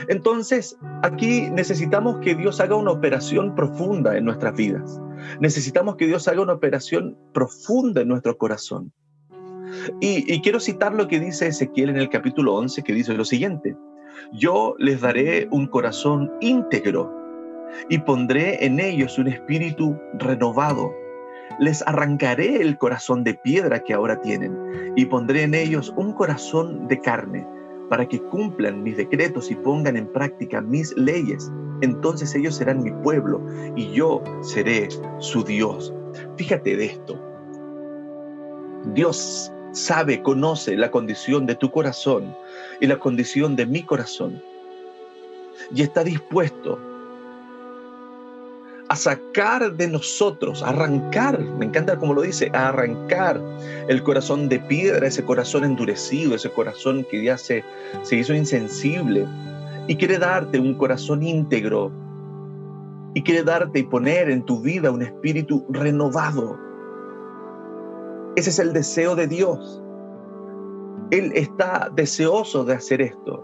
Entonces, 0.08 0.78
aquí 1.04 1.50
necesitamos 1.52 2.18
que 2.20 2.36
Dios 2.36 2.60
haga 2.60 2.76
una 2.76 2.92
operación 2.92 3.56
profunda 3.56 4.18
en 4.18 4.26
nuestras 4.26 4.56
vidas. 4.56 5.00
Necesitamos 5.40 5.96
que 5.96 6.08
Dios 6.08 6.28
haga 6.28 6.42
una 6.42 6.54
operación 6.54 7.18
profunda 7.34 8.02
en 8.02 8.08
nuestro 8.08 8.38
corazón. 8.38 8.92
Y, 10.00 10.32
y, 10.32 10.42
quiero 10.42 10.60
citar 10.60 10.94
lo 10.94 11.08
que 11.08 11.20
dice 11.20 11.48
Ezequiel 11.48 11.90
en 11.90 11.98
el 11.98 12.10
capítulo 12.10 12.54
11, 12.56 12.84
que 12.84 12.94
dice 12.94 13.14
lo 13.14 13.26
siguiente, 13.26 13.76
yo 14.32 14.76
les 14.78 15.02
daré 15.02 15.48
un 15.52 15.68
corazón 15.68 16.32
íntegro 16.40 17.12
y 17.90 17.98
pondré 17.98 18.64
en 18.66 18.80
ellos 18.80 19.18
un 19.18 19.28
espíritu 19.28 19.98
renovado. 20.14 20.94
Les 21.60 21.82
arrancaré 21.88 22.62
el 22.62 22.78
corazón 22.78 23.24
de 23.24 23.34
piedra 23.34 23.84
que 23.84 23.94
ahora 23.94 24.22
tienen 24.22 24.56
y 24.96 25.06
pondré 25.06 25.44
en 25.44 25.54
ellos 25.54 25.94
un 25.98 26.14
corazón 26.14 26.88
de 26.88 27.00
carne 27.00 27.48
para 27.90 28.08
que 28.08 28.22
cumplan 28.22 28.84
mis 28.84 28.98
decretos 28.98 29.52
y 29.52 29.56
pongan 29.56 29.98
en 29.98 30.08
práctica 30.08 30.62
mis 30.62 30.96
leyes. 30.98 31.52
Entonces 31.82 32.34
ellos 32.36 32.56
serán 32.56 32.84
mi 32.84 32.92
pueblo 33.04 33.42
y 33.76 33.92
yo 33.92 34.24
seré 34.42 34.90
su 35.20 35.44
Dios. 35.44 35.94
Fíjate 36.38 36.76
de 36.76 36.86
esto. 36.86 37.20
Dios 38.94 39.52
sabe, 39.72 40.22
conoce 40.22 40.78
la 40.78 40.92
condición 40.92 41.46
de 41.46 41.56
tu 41.56 41.70
corazón 41.72 42.36
y 42.80 42.88
la 42.88 42.98
condición 42.98 43.56
de 43.56 43.66
mi 43.66 43.84
corazón. 43.84 44.42
Y 45.74 45.82
está 45.82 46.04
dispuesto 46.04 46.80
a 48.90 48.96
sacar 48.96 49.76
de 49.76 49.88
nosotros, 49.88 50.62
arrancar, 50.62 51.40
me 51.40 51.66
encanta 51.66 51.98
como 51.98 52.14
lo 52.14 52.22
dice, 52.22 52.52
a 52.54 52.70
arrancar 52.70 53.42
el 53.88 54.04
corazón 54.04 54.48
de 54.48 54.60
piedra, 54.60 55.08
ese 55.08 55.24
corazón 55.24 55.64
endurecido, 55.64 56.36
ese 56.36 56.52
corazón 56.52 57.06
que 57.10 57.24
ya 57.24 57.38
se, 57.38 57.64
se 58.04 58.18
hizo 58.18 58.34
insensible 58.34 59.26
y 59.88 59.96
quiere 59.96 60.20
darte 60.20 60.60
un 60.60 60.76
corazón 60.76 61.24
íntegro 61.24 61.92
y 63.16 63.22
quiere 63.24 63.44
darte 63.44 63.80
y 63.80 63.84
poner 63.84 64.30
en 64.30 64.44
tu 64.44 64.62
vida 64.62 64.92
un 64.92 65.02
espíritu 65.02 65.66
renovado. 65.70 66.60
Ese 68.36 68.50
es 68.50 68.60
el 68.60 68.74
deseo 68.74 69.16
de 69.16 69.28
Dios. 69.28 69.82
Él 71.12 71.32
está 71.34 71.90
deseoso 71.96 72.66
de 72.66 72.74
hacer 72.74 73.02
esto. 73.02 73.44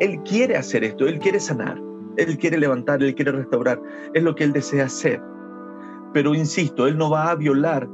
Él 0.00 0.20
quiere 0.22 0.56
hacer 0.56 0.84
esto, 0.84 1.06
Él 1.06 1.18
quiere 1.18 1.38
sanar. 1.38 1.85
Él 2.16 2.38
quiere 2.38 2.58
levantar, 2.58 3.02
Él 3.02 3.14
quiere 3.14 3.32
restaurar. 3.32 3.80
Es 4.14 4.22
lo 4.22 4.34
que 4.34 4.44
Él 4.44 4.52
desea 4.52 4.86
hacer. 4.86 5.22
Pero 6.12 6.34
insisto, 6.34 6.86
Él 6.86 6.96
no 6.96 7.10
va 7.10 7.30
a 7.30 7.34
violar 7.34 7.88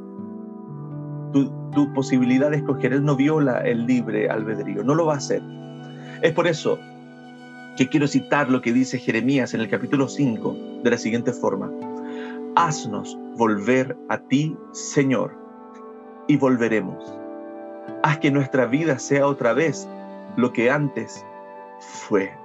tu, 1.33 1.93
posibilidad 1.95 2.51
de 2.51 2.59
escoger. 2.59 2.93
Él 2.93 3.05
no 3.05 3.17
viola 3.17 3.61
el 3.61 3.87
libre 3.87 4.29
albedrío. 4.29 4.85
No 4.85 4.95
lo 4.95 5.07
va 5.07 5.15
a 5.15 5.17
hacer. 5.17 5.43
Es 6.21 6.33
por 6.33 6.47
eso 6.47 6.79
que 7.77 7.89
quiero 7.89 8.07
citar 8.07 8.51
lo 8.51 8.61
que 8.61 8.73
dice 8.73 8.99
Jeremías 8.99 9.55
en 9.55 9.61
el 9.61 9.69
capítulo 9.69 10.09
5 10.09 10.57
de 10.85 10.91
la 10.91 10.99
siguiente 10.99 11.33
forma. 11.33 11.71
Haznos 12.55 13.19
volver 13.37 13.97
a 14.11 14.19
ti, 14.19 14.55
Señor, 14.73 15.35
y 16.29 16.37
volveremos. 16.37 17.17
Haz 18.03 18.19
que 18.19 18.31
nuestra 18.31 18.67
vida 18.67 18.99
sea 18.99 19.27
otra 19.27 19.55
vez 19.55 19.89
lo 20.37 20.53
que 20.53 20.71
antes 20.71 21.25
fue. 21.81 22.42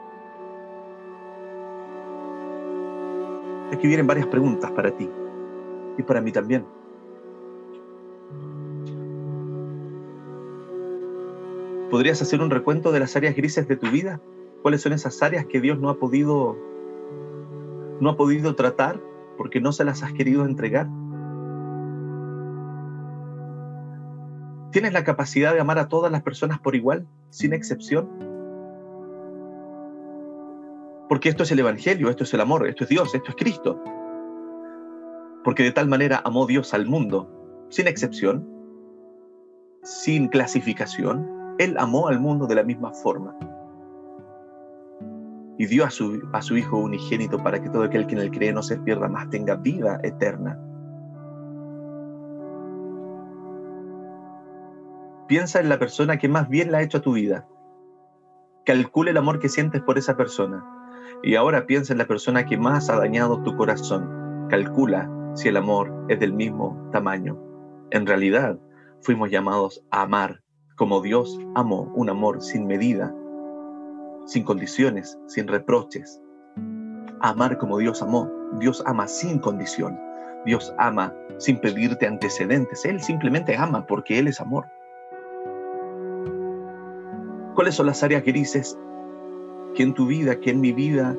Aquí 3.72 3.88
vienen 3.88 4.08
varias 4.08 4.28
preguntas 4.28 4.72
para 4.72 4.92
ti 4.92 5.10
y 5.98 6.04
para 6.04 6.22
mí 6.22 6.32
también. 6.32 6.66
¿Podrías 11.90 12.22
hacer 12.22 12.42
un 12.42 12.50
recuento 12.50 12.92
de 12.92 13.00
las 13.00 13.16
áreas 13.16 13.36
grises 13.36 13.68
de 13.68 13.76
tu 13.76 13.90
vida? 13.90 14.22
¿Cuáles 14.62 14.82
son 14.82 14.94
esas 14.94 15.22
áreas 15.24 15.46
que 15.46 15.62
Dios 15.62 15.80
no 15.80 15.90
ha 15.90 15.98
podido 15.98 16.58
no 18.00 18.12
ha 18.12 18.18
podido 18.18 18.56
tratar 18.56 19.02
porque 19.38 19.60
no 19.60 19.72
se 19.72 19.84
las 19.84 20.04
has 20.04 20.14
querido 20.14 20.46
entregar? 20.46 20.88
¿Tienes 24.72 24.94
la 24.94 25.04
capacidad 25.04 25.54
de 25.54 25.60
amar 25.60 25.80
a 25.80 25.88
todas 25.88 26.12
las 26.12 26.22
personas 26.22 26.60
por 26.60 26.76
igual, 26.76 27.08
sin 27.30 27.54
excepción? 27.54 28.27
Porque 31.18 31.30
esto 31.30 31.42
es 31.42 31.52
el 31.52 31.58
Evangelio, 31.58 32.12
esto 32.12 32.26
es 32.26 32.34
el 32.36 32.42
amor, 32.42 32.68
esto 32.68 32.84
es 32.84 32.92
Dios, 32.92 33.16
esto 33.16 33.30
es 33.32 33.36
Cristo. 33.36 33.84
Porque 35.44 35.64
de 35.64 35.72
tal 35.72 35.88
manera 35.88 36.22
amó 36.24 36.46
Dios 36.46 36.76
al 36.76 36.86
mundo, 36.86 37.28
sin 37.70 37.88
excepción, 37.88 38.48
sin 39.82 40.28
clasificación. 40.28 41.28
Él 41.58 41.76
amó 41.80 42.08
al 42.08 42.20
mundo 42.20 42.46
de 42.46 42.54
la 42.54 42.62
misma 42.62 42.94
forma. 42.94 43.36
Y 45.58 45.66
dio 45.66 45.86
a 45.86 45.90
su, 45.90 46.22
a 46.34 46.44
su 46.44 46.56
Hijo 46.56 46.78
unigénito 46.78 47.42
para 47.42 47.60
que 47.64 47.72
todo 47.72 47.82
aquel 47.82 48.06
que 48.06 48.14
en 48.14 48.22
él 48.22 48.30
cree 48.30 48.54
no 48.54 48.62
se 48.62 48.78
pierda 48.78 49.08
más, 49.08 49.28
tenga 49.32 49.56
vida 49.56 50.00
eterna. 50.04 50.62
Piensa 55.28 55.62
en 55.62 55.70
la 55.70 55.80
persona 55.80 56.20
que 56.20 56.30
más 56.30 56.48
bien 56.48 56.72
la 56.72 56.78
ha 56.78 56.84
hecho 56.84 57.00
a 57.00 57.02
tu 57.02 57.14
vida. 57.14 57.48
Calcula 58.66 59.10
el 59.10 59.18
amor 59.18 59.40
que 59.40 59.50
sientes 59.50 59.82
por 59.82 59.98
esa 59.98 60.16
persona 60.16 60.77
y 61.24 61.36
ahora 61.36 61.66
piensa 61.66 61.94
en 61.94 62.00
la 62.00 62.06
persona 62.06 62.46
que 62.46 62.58
más 62.58 62.90
ha 62.90 62.98
dañado 62.98 63.42
tu 63.44 63.56
corazón. 63.56 64.48
Calcula 64.50 65.10
si 65.36 65.50
el 65.50 65.58
amor 65.58 65.94
es 66.10 66.20
del 66.20 66.34
mismo 66.34 66.90
tamaño. 66.92 67.38
En 67.92 68.06
realidad, 68.06 68.58
fuimos 69.02 69.30
llamados 69.30 69.84
a 69.92 70.04
amar 70.04 70.42
como 70.78 71.02
Dios 71.02 71.40
amó, 71.56 71.92
un 71.96 72.10
amor 72.10 72.42
sin 72.42 72.68
medida. 72.68 73.14
sin 74.26 74.44
condiciones, 74.44 75.18
sin 75.28 75.48
reproches. 75.48 76.22
Amar 77.22 77.58
como 77.58 77.78
Dios 77.78 78.02
amó. 78.02 78.30
Dios 78.60 78.84
ama 78.86 79.08
sin 79.08 79.40
condición. 79.40 79.98
Dios 80.46 80.74
ama 80.78 81.14
sin 81.38 81.60
pedirte 81.60 82.06
antecedentes. 82.06 82.84
Él 82.84 83.02
simplemente 83.02 83.56
ama 83.56 83.88
porque 83.88 84.20
Él 84.20 84.28
es 84.28 84.42
amor. 84.42 84.66
¿Cuáles 87.56 87.76
son 87.76 87.86
las 87.86 88.04
áreas 88.04 88.24
grises 88.24 88.78
que 89.78 89.84
en 89.84 89.94
tu 89.94 90.08
vida, 90.08 90.40
que 90.40 90.50
en 90.50 90.60
mi 90.60 90.72
vida, 90.72 91.16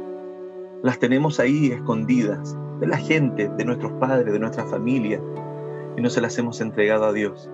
las 0.83 0.99
tenemos 0.99 1.38
ahí 1.38 1.71
escondidas 1.71 2.57
de 2.81 2.88
la 2.88 2.97
gente, 2.97 3.49
de 3.49 3.64
nuestros 3.64 3.92
padres, 4.01 4.33
de 4.33 4.38
nuestra 4.40 4.64
familia, 4.64 5.23
y 5.97 6.01
no 6.01 6.11
se 6.11 6.21
las 6.21 6.37
hemos 6.38 6.61
entregado 6.61 7.05
a 7.05 7.12
Dios? 7.12 7.49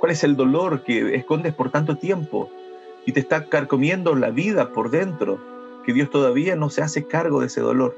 ¿Cuál 0.00 0.12
es 0.12 0.22
el 0.22 0.36
dolor 0.36 0.82
que 0.82 1.14
escondes 1.14 1.54
por 1.54 1.70
tanto 1.70 1.96
tiempo 1.96 2.50
y 3.06 3.12
te 3.12 3.20
está 3.20 3.46
carcomiendo 3.46 4.14
la 4.14 4.28
vida 4.28 4.70
por 4.72 4.90
dentro? 4.90 5.38
Que 5.86 5.94
Dios 5.94 6.10
todavía 6.10 6.56
no 6.56 6.68
se 6.68 6.82
hace 6.82 7.06
cargo 7.06 7.40
de 7.40 7.46
ese 7.46 7.62
dolor. 7.62 7.96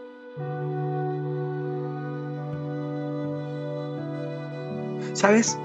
¿Sabes? 5.14 5.58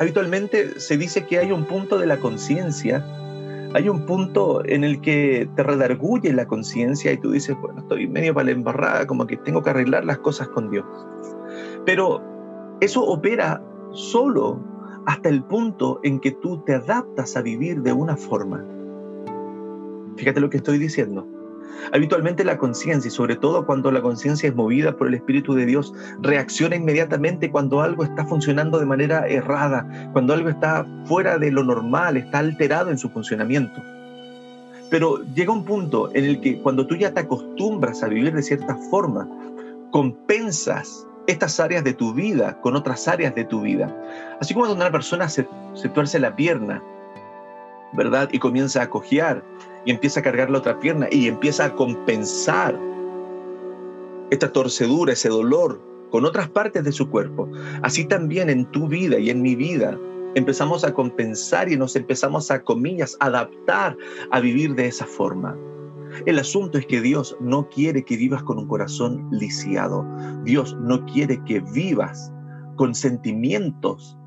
Habitualmente 0.00 0.80
se 0.80 0.96
dice 0.96 1.26
que 1.26 1.38
hay 1.38 1.52
un 1.52 1.64
punto 1.64 1.98
de 1.98 2.06
la 2.06 2.18
conciencia, 2.18 3.04
hay 3.74 3.88
un 3.88 4.04
punto 4.04 4.64
en 4.64 4.84
el 4.84 5.00
que 5.00 5.48
te 5.56 5.62
redarguye 5.62 6.32
la 6.32 6.46
conciencia 6.46 7.12
y 7.12 7.18
tú 7.18 7.30
dices, 7.30 7.56
bueno, 7.60 7.80
estoy 7.80 8.06
medio 8.06 8.34
para 8.34 8.46
la 8.46 8.52
embarrada, 8.52 9.06
como 9.06 9.26
que 9.26 9.36
tengo 9.36 9.62
que 9.62 9.70
arreglar 9.70 10.04
las 10.04 10.18
cosas 10.18 10.48
con 10.48 10.70
Dios. 10.70 10.84
Pero 11.86 12.22
eso 12.80 13.02
opera 13.04 13.62
solo 13.92 14.62
hasta 15.06 15.28
el 15.28 15.42
punto 15.44 16.00
en 16.02 16.20
que 16.20 16.32
tú 16.32 16.62
te 16.64 16.74
adaptas 16.74 17.36
a 17.36 17.42
vivir 17.42 17.82
de 17.82 17.92
una 17.92 18.16
forma. 18.16 18.64
Fíjate 20.16 20.40
lo 20.40 20.50
que 20.50 20.58
estoy 20.58 20.78
diciendo. 20.78 21.26
Habitualmente 21.92 22.44
la 22.44 22.58
conciencia, 22.58 23.08
y 23.08 23.10
sobre 23.10 23.36
todo 23.36 23.66
cuando 23.66 23.90
la 23.90 24.02
conciencia 24.02 24.48
es 24.48 24.54
movida 24.54 24.96
por 24.96 25.08
el 25.08 25.14
Espíritu 25.14 25.54
de 25.54 25.66
Dios, 25.66 25.92
reacciona 26.20 26.76
inmediatamente 26.76 27.50
cuando 27.50 27.80
algo 27.80 28.04
está 28.04 28.24
funcionando 28.24 28.78
de 28.78 28.86
manera 28.86 29.26
errada, 29.28 30.10
cuando 30.12 30.32
algo 30.32 30.48
está 30.48 30.86
fuera 31.06 31.38
de 31.38 31.50
lo 31.50 31.64
normal, 31.64 32.16
está 32.16 32.38
alterado 32.38 32.90
en 32.90 32.98
su 32.98 33.10
funcionamiento. 33.10 33.82
Pero 34.90 35.24
llega 35.34 35.52
un 35.52 35.64
punto 35.64 36.10
en 36.14 36.24
el 36.24 36.40
que 36.40 36.60
cuando 36.60 36.86
tú 36.86 36.96
ya 36.96 37.12
te 37.12 37.20
acostumbras 37.20 38.02
a 38.02 38.08
vivir 38.08 38.34
de 38.34 38.42
cierta 38.42 38.76
forma, 38.90 39.28
compensas 39.90 41.06
estas 41.26 41.60
áreas 41.60 41.84
de 41.84 41.94
tu 41.94 42.12
vida 42.12 42.60
con 42.60 42.76
otras 42.76 43.08
áreas 43.08 43.34
de 43.34 43.44
tu 43.44 43.62
vida. 43.62 43.94
Así 44.40 44.54
como 44.54 44.66
cuando 44.66 44.84
una 44.84 44.92
persona 44.92 45.28
se, 45.28 45.46
se 45.74 45.88
tuerce 45.88 46.18
la 46.18 46.34
pierna, 46.34 46.82
¿verdad? 47.92 48.28
Y 48.32 48.38
comienza 48.38 48.82
a 48.82 48.90
cojear 48.90 49.42
y 49.84 49.90
empieza 49.90 50.20
a 50.20 50.22
cargar 50.22 50.50
la 50.50 50.58
otra 50.58 50.78
pierna 50.78 51.08
y 51.10 51.28
empieza 51.28 51.66
a 51.66 51.74
compensar 51.74 52.78
esta 54.30 54.52
torcedura, 54.52 55.12
ese 55.12 55.28
dolor 55.28 55.80
con 56.10 56.24
otras 56.24 56.48
partes 56.48 56.84
de 56.84 56.92
su 56.92 57.08
cuerpo. 57.08 57.48
Así 57.82 58.04
también 58.04 58.50
en 58.50 58.66
tu 58.66 58.88
vida 58.88 59.18
y 59.18 59.30
en 59.30 59.42
mi 59.42 59.54
vida 59.54 59.98
empezamos 60.34 60.84
a 60.84 60.94
compensar 60.94 61.70
y 61.70 61.76
nos 61.76 61.96
empezamos 61.96 62.50
a, 62.50 62.62
comillas, 62.62 63.16
adaptar 63.20 63.96
a 64.30 64.40
vivir 64.40 64.74
de 64.74 64.86
esa 64.86 65.06
forma. 65.06 65.56
El 66.26 66.38
asunto 66.38 66.78
es 66.78 66.86
que 66.86 67.00
Dios 67.00 67.36
no 67.40 67.68
quiere 67.70 68.04
que 68.04 68.16
vivas 68.16 68.42
con 68.42 68.58
un 68.58 68.68
corazón 68.68 69.26
lisiado. 69.30 70.06
Dios 70.44 70.76
no 70.80 71.04
quiere 71.06 71.42
que 71.44 71.60
vivas 71.60 72.32
con 72.76 72.94
sentimientos 72.94 74.18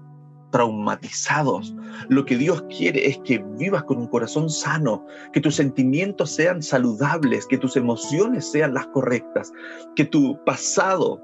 traumatizados. 0.56 1.76
Lo 2.08 2.24
que 2.24 2.38
Dios 2.38 2.64
quiere 2.70 3.08
es 3.08 3.18
que 3.26 3.44
vivas 3.58 3.84
con 3.84 3.98
un 3.98 4.08
corazón 4.08 4.50
sano, 4.50 5.06
que 5.34 5.42
tus 5.42 5.56
sentimientos 5.56 6.32
sean 6.32 6.64
saludables, 6.64 7.46
que 7.46 7.58
tus 7.58 7.76
emociones 7.76 8.50
sean 8.50 8.74
las 8.74 8.88
correctas, 8.88 9.52
que 9.98 10.06
tu 10.06 10.42
pasado 10.46 11.22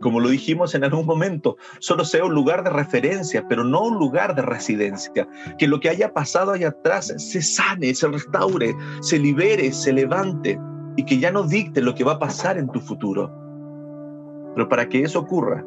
como 0.00 0.18
lo 0.18 0.30
dijimos 0.30 0.74
en 0.74 0.82
algún 0.82 1.06
momento, 1.06 1.56
solo 1.78 2.04
sea 2.04 2.24
un 2.24 2.34
lugar 2.34 2.64
de 2.64 2.70
referencia, 2.70 3.46
pero 3.48 3.62
no 3.62 3.82
un 3.84 3.98
lugar 4.00 4.34
de 4.34 4.42
residencia. 4.42 5.28
Que 5.58 5.68
lo 5.68 5.78
que 5.78 5.90
haya 5.90 6.12
pasado 6.12 6.50
allá 6.50 6.70
atrás 6.70 7.14
se 7.18 7.40
sane, 7.40 7.94
se 7.94 8.08
restaure, 8.08 8.74
se 9.00 9.20
libere, 9.20 9.70
se 9.70 9.92
levante 9.92 10.58
y 10.96 11.04
que 11.04 11.20
ya 11.20 11.30
no 11.30 11.44
dicte 11.44 11.80
lo 11.80 11.94
que 11.94 12.02
va 12.02 12.14
a 12.14 12.18
pasar 12.18 12.58
en 12.58 12.68
tu 12.70 12.80
futuro. 12.80 13.30
Pero 14.56 14.68
para 14.68 14.88
que 14.88 15.04
eso 15.04 15.20
ocurra, 15.20 15.64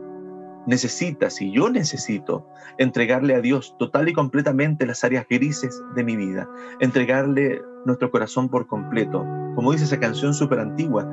necesitas 0.65 1.41
y 1.41 1.51
yo 1.51 1.69
necesito 1.69 2.47
entregarle 2.77 3.35
a 3.35 3.41
Dios 3.41 3.75
total 3.77 4.09
y 4.09 4.13
completamente 4.13 4.85
las 4.85 5.03
áreas 5.03 5.25
grises 5.29 5.81
de 5.95 6.03
mi 6.03 6.15
vida, 6.15 6.49
entregarle 6.79 7.61
nuestro 7.85 8.11
corazón 8.11 8.49
por 8.49 8.67
completo. 8.67 9.25
Como 9.55 9.71
dice 9.71 9.85
esa 9.85 9.99
canción 9.99 10.33
súper 10.33 10.59
antigua, 10.59 11.03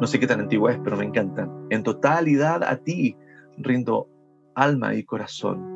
no 0.00 0.06
sé 0.06 0.18
qué 0.20 0.26
tan 0.26 0.40
antigua 0.40 0.72
es, 0.72 0.80
pero 0.82 0.96
me 0.96 1.04
encanta. 1.04 1.48
En 1.70 1.82
totalidad 1.82 2.62
a 2.62 2.76
ti 2.76 3.16
rindo 3.56 4.08
alma 4.54 4.94
y 4.94 5.04
corazón. 5.04 5.74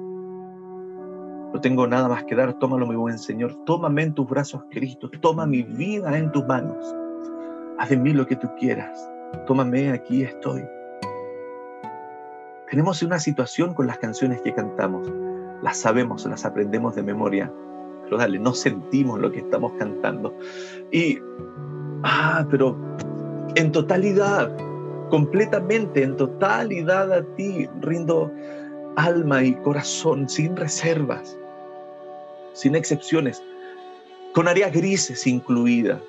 No 1.53 1.61
tengo 1.62 1.87
nada 1.87 2.09
más 2.09 2.25
que 2.25 2.35
dar, 2.35 2.59
tómalo 2.59 2.87
mi 2.87 2.97
buen 2.97 3.18
Señor. 3.18 3.55
Tómame 3.64 4.03
en 4.03 4.14
tus 4.14 4.29
brazos, 4.29 4.62
Cristo. 4.71 5.11
Toma 5.23 5.47
mi 5.47 5.62
vida 5.62 6.16
en 6.18 6.31
tus 6.31 6.44
manos. 6.47 6.94
Haz 7.79 7.88
de 7.88 7.97
mí 7.97 8.12
lo 8.12 8.27
que 8.27 8.37
tú 8.37 8.49
quieras. 8.59 9.11
Tómame, 9.47 9.90
aquí 9.90 10.23
estoy. 10.23 10.62
Tenemos 12.71 13.03
una 13.03 13.19
situación 13.19 13.73
con 13.73 13.87
las 13.87 13.99
canciones 13.99 14.43
que 14.43 14.55
cantamos. 14.55 15.11
Las 15.63 15.79
sabemos, 15.79 16.27
las 16.27 16.45
aprendemos 16.45 16.95
de 16.95 17.03
memoria. 17.03 17.53
Pero 18.05 18.19
dale, 18.19 18.39
no 18.39 18.53
sentimos 18.53 19.19
lo 19.21 19.33
que 19.33 19.39
estamos 19.39 19.73
cantando. 19.79 20.37
Y, 20.93 21.19
ah, 22.05 22.47
pero 22.51 22.77
en 23.55 23.73
totalidad, 23.73 24.55
completamente, 25.09 26.03
en 26.03 26.17
totalidad 26.17 27.13
a 27.13 27.23
ti 27.37 27.69
rindo 27.81 28.31
alma 28.97 29.43
y 29.43 29.55
corazón, 29.55 30.29
sin 30.29 30.55
reservas, 30.57 31.39
sin 32.53 32.75
excepciones, 32.75 33.43
con 34.35 34.47
áreas 34.47 34.73
grises 34.73 35.27
incluidas, 35.27 36.03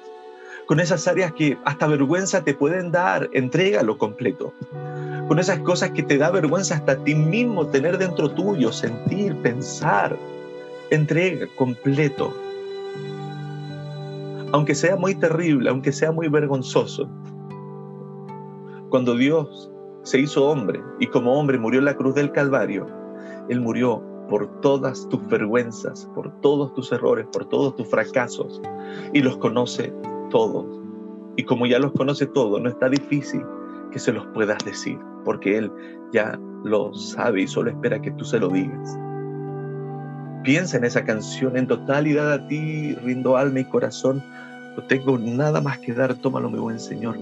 con 0.69 0.79
esas 0.79 1.07
áreas 1.07 1.33
que 1.33 1.57
hasta 1.65 1.87
vergüenza 1.87 2.43
te 2.43 2.53
pueden 2.53 2.91
dar, 2.91 3.27
entrégalo 3.33 3.97
completo. 3.97 4.53
Con 5.27 5.39
esas 5.39 5.57
cosas 5.61 5.89
que 5.93 6.03
te 6.03 6.19
da 6.19 6.29
vergüenza 6.29 6.75
hasta 6.75 7.03
ti 7.03 7.15
mismo 7.15 7.65
tener 7.65 7.97
dentro 7.97 8.29
tuyo, 8.29 8.71
sentir, 8.71 9.35
pensar, 9.37 10.15
entrega 10.91 11.47
completo. 11.55 12.31
Aunque 14.51 14.75
sea 14.75 14.95
muy 14.95 15.15
terrible, 15.15 15.71
aunque 15.71 15.91
sea 15.91 16.11
muy 16.11 16.27
vergonzoso, 16.27 17.09
cuando 18.91 19.15
Dios 19.15 19.71
se 20.03 20.19
hizo 20.19 20.47
hombre 20.47 20.83
y 20.99 21.07
como 21.07 21.33
hombre 21.33 21.57
murió 21.57 21.79
en 21.79 21.85
la 21.85 21.95
cruz 21.95 22.13
del 22.13 22.31
Calvario, 22.31 22.85
Él 23.49 23.59
murió 23.59 24.03
por 24.29 24.61
todas 24.61 25.09
tus 25.09 25.25
vergüenzas, 25.29 26.07
por 26.13 26.31
todos 26.41 26.75
tus 26.75 26.91
errores, 26.91 27.25
por 27.31 27.45
todos 27.45 27.75
tus 27.75 27.87
fracasos 27.87 28.61
y 29.13 29.21
los 29.23 29.35
conoce 29.37 29.91
todos. 30.29 30.65
Y 31.35 31.43
como 31.43 31.65
ya 31.65 31.79
los 31.79 31.91
conoce 31.93 32.25
todos, 32.27 32.61
no 32.61 32.69
está 32.69 32.89
difícil 32.89 33.43
que 33.91 33.99
se 33.99 34.11
los 34.11 34.25
puedas 34.27 34.57
decir, 34.65 34.99
porque 35.25 35.57
Él 35.57 35.71
ya 36.11 36.39
lo 36.63 36.93
sabe 36.93 37.41
y 37.41 37.47
solo 37.47 37.71
espera 37.71 38.01
que 38.01 38.11
tú 38.11 38.25
se 38.25 38.39
lo 38.39 38.49
digas. 38.49 38.97
Piensa 40.43 40.77
en 40.77 40.85
esa 40.85 41.03
canción, 41.03 41.57
en 41.57 41.67
totalidad 41.67 42.31
a 42.31 42.47
ti 42.47 42.95
rindo 42.95 43.37
alma 43.37 43.59
y 43.59 43.65
corazón, 43.65 44.23
no 44.75 44.83
tengo 44.83 45.17
nada 45.17 45.61
más 45.61 45.79
que 45.79 45.93
dar, 45.93 46.13
tómalo 46.15 46.49
mi 46.49 46.59
buen 46.59 46.79
Señor. 46.79 47.17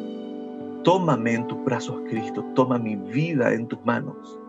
Tómame 0.83 1.33
en 1.33 1.47
tus 1.47 1.63
brazos, 1.65 1.99
Cristo. 2.07 2.45
Toma 2.55 2.77
mi 2.77 2.95
vida 2.95 3.53
en 3.53 3.67
tus 3.67 3.83
manos. 3.83 4.39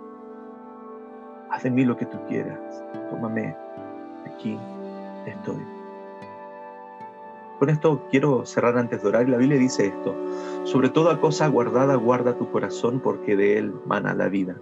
Haz 1.51 1.63
de 1.65 1.71
mí 1.71 1.85
lo 1.85 1.97
que 1.97 2.07
tú 2.07 2.19
quieras. 2.29 2.61
Tómame. 3.11 3.57
Aquí 4.27 4.57
estoy. 5.27 5.78
Con 7.59 7.71
esto 7.71 8.07
quiero 8.11 8.47
cerrar 8.47 8.79
antes 8.79 9.03
de 9.03 9.09
orar. 9.09 9.29
La 9.29 9.37
Biblia 9.37 9.59
dice 9.59 9.87
esto. 9.87 10.15
Sobre 10.65 10.91
toda 10.91 11.21
cosa 11.21 11.49
guardada, 11.49 11.97
guarda 11.97 12.39
tu 12.39 12.51
corazón 12.51 13.01
porque 13.01 13.37
de 13.37 13.59
él 13.59 13.75
mana 13.85 14.15
la 14.15 14.29
vida. 14.29 14.57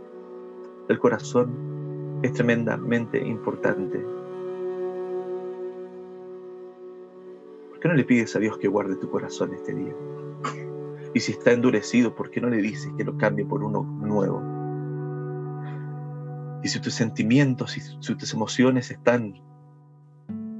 El 0.88 0.98
corazón 0.98 2.20
es 2.22 2.32
tremendamente 2.32 3.18
importante. 3.18 3.98
¿Por 7.70 7.80
qué 7.80 7.88
no 7.88 7.94
le 7.94 8.04
pides 8.04 8.34
a 8.34 8.38
Dios 8.38 8.56
que 8.56 8.68
guarde 8.68 8.96
tu 8.96 9.10
corazón 9.10 9.52
este 9.52 9.74
día? 9.74 9.94
Y 11.12 11.20
si 11.20 11.32
está 11.32 11.52
endurecido, 11.52 12.14
¿por 12.14 12.30
qué 12.30 12.40
no 12.40 12.48
le 12.48 12.62
dices 12.62 12.90
que 12.96 13.04
lo 13.04 13.18
cambie 13.18 13.44
por 13.44 13.62
uno 13.62 13.82
nuevo? 13.82 14.42
Y 16.62 16.68
si 16.68 16.80
tus 16.80 16.94
sentimientos 16.94 17.76
y 17.76 17.80
si 17.80 18.14
tus 18.14 18.32
emociones 18.32 18.90
están, 18.90 19.34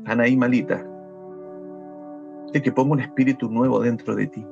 están 0.03 0.20
ahí 0.20 0.37
malitas, 0.37 0.85
que 2.62 2.73
ponga 2.73 2.92
un 2.92 3.01
espíritu 3.01 3.51
nuevo 3.51 3.81
dentro 3.81 4.14
de 4.14 4.27
ti. 4.27 4.47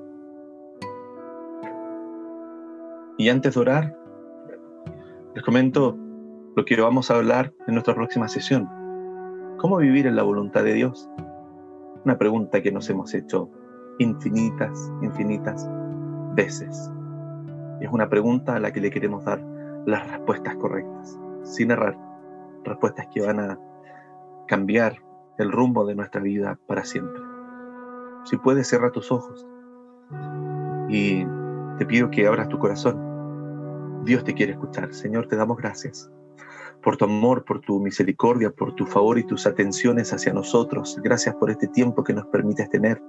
Y 3.19 3.29
antes 3.29 3.55
de 3.55 3.61
orar, 3.61 3.97
les 5.35 5.45
comento 5.45 5.97
lo 6.57 6.65
que 6.65 6.81
vamos 6.81 7.11
a 7.11 7.17
hablar 7.17 7.53
en 7.67 7.75
nuestra 7.75 7.95
próxima 7.95 8.29
sesión. 8.29 8.69
¿Cómo 9.59 9.79
vivir 9.79 10.07
en 10.07 10.17
la 10.17 10.23
voluntad 10.23 10.65
de 10.65 10.75
Dios? 10.75 11.09
Una 12.05 12.19
pregunta 12.19 12.63
que 12.63 12.71
nos 12.71 12.89
hemos 12.91 13.15
hecho 13.15 13.51
infinitas, 13.99 14.93
infinitas 15.03 15.69
veces. 16.35 16.91
Es 17.81 17.89
una 17.91 18.09
pregunta 18.09 18.57
a 18.57 18.61
la 18.61 18.73
que 18.73 18.81
le 18.81 18.91
queremos 18.91 19.25
dar 19.25 19.41
las 19.87 20.11
respuestas 20.11 20.57
correctas, 20.57 21.19
sin 21.43 21.71
errar, 21.71 21.97
respuestas 22.65 23.07
que 23.13 23.23
van 23.23 23.41
a 23.41 23.59
cambiar 24.47 24.97
el 25.39 25.51
rumbo 25.51 25.85
de 25.87 25.95
nuestra 25.95 26.21
vida 26.21 26.59
para 26.67 26.85
siempre. 26.85 27.24
Si 28.25 28.37
puedes, 28.37 28.69
cierra 28.69 28.91
tus 28.91 29.11
ojos 29.13 29.47
y 30.89 31.27
te 31.79 31.87
pido 31.87 32.11
que 32.11 32.27
abras 32.27 32.49
tu 32.49 32.59
corazón. 32.59 34.05
Dios 34.05 34.25
te 34.25 34.35
quiere 34.35 34.53
escuchar. 34.53 34.93
Señor, 34.95 35.29
te 35.29 35.37
damos 35.37 35.57
gracias 35.57 36.11
por 36.83 36.99
tu 36.99 37.07
amor, 37.07 37.45
por 37.45 37.61
tu 37.61 37.81
misericordia, 37.81 38.51
por 38.51 38.75
tu 38.75 38.87
favor 38.87 39.19
y 39.19 39.25
tus 39.25 39.47
atenciones 39.47 40.13
hacia 40.13 40.33
nosotros. 40.33 41.01
Gracias 41.03 41.35
por 41.37 41.51
este 41.51 41.67
tiempo 41.67 42.05
que 42.05 42.13
nos 42.13 42.27
permites 42.27 42.69
tener 42.69 43.03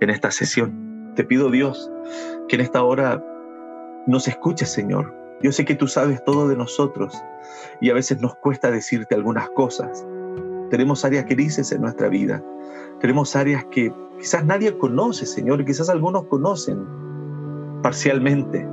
en 0.00 0.10
esta 0.10 0.30
sesión. 0.30 1.12
Te 1.16 1.24
pido, 1.24 1.50
Dios, 1.50 1.90
que 2.48 2.54
en 2.54 2.62
esta 2.62 2.82
hora 2.84 3.22
nos 4.06 4.28
escuches, 4.28 4.70
Señor. 4.70 5.14
Yo 5.42 5.52
sé 5.52 5.64
que 5.64 5.74
tú 5.74 5.88
sabes 5.88 6.22
todo 6.24 6.48
de 6.48 6.56
nosotros 6.56 7.20
y 7.80 7.90
a 7.90 7.94
veces 7.94 8.20
nos 8.20 8.36
cuesta 8.36 8.70
decirte 8.70 9.16
algunas 9.16 9.50
cosas. 9.50 10.06
Tenemos 10.70 11.04
áreas 11.04 11.26
grises 11.26 11.72
en 11.72 11.82
nuestra 11.82 12.08
vida. 12.08 12.42
Tenemos 13.00 13.36
áreas 13.36 13.64
que 13.66 13.92
quizás 14.18 14.44
nadie 14.44 14.76
conoce, 14.76 15.24
Señor, 15.24 15.64
quizás 15.64 15.88
algunos 15.88 16.24
conocen 16.24 16.84
parcialmente. 17.82 18.66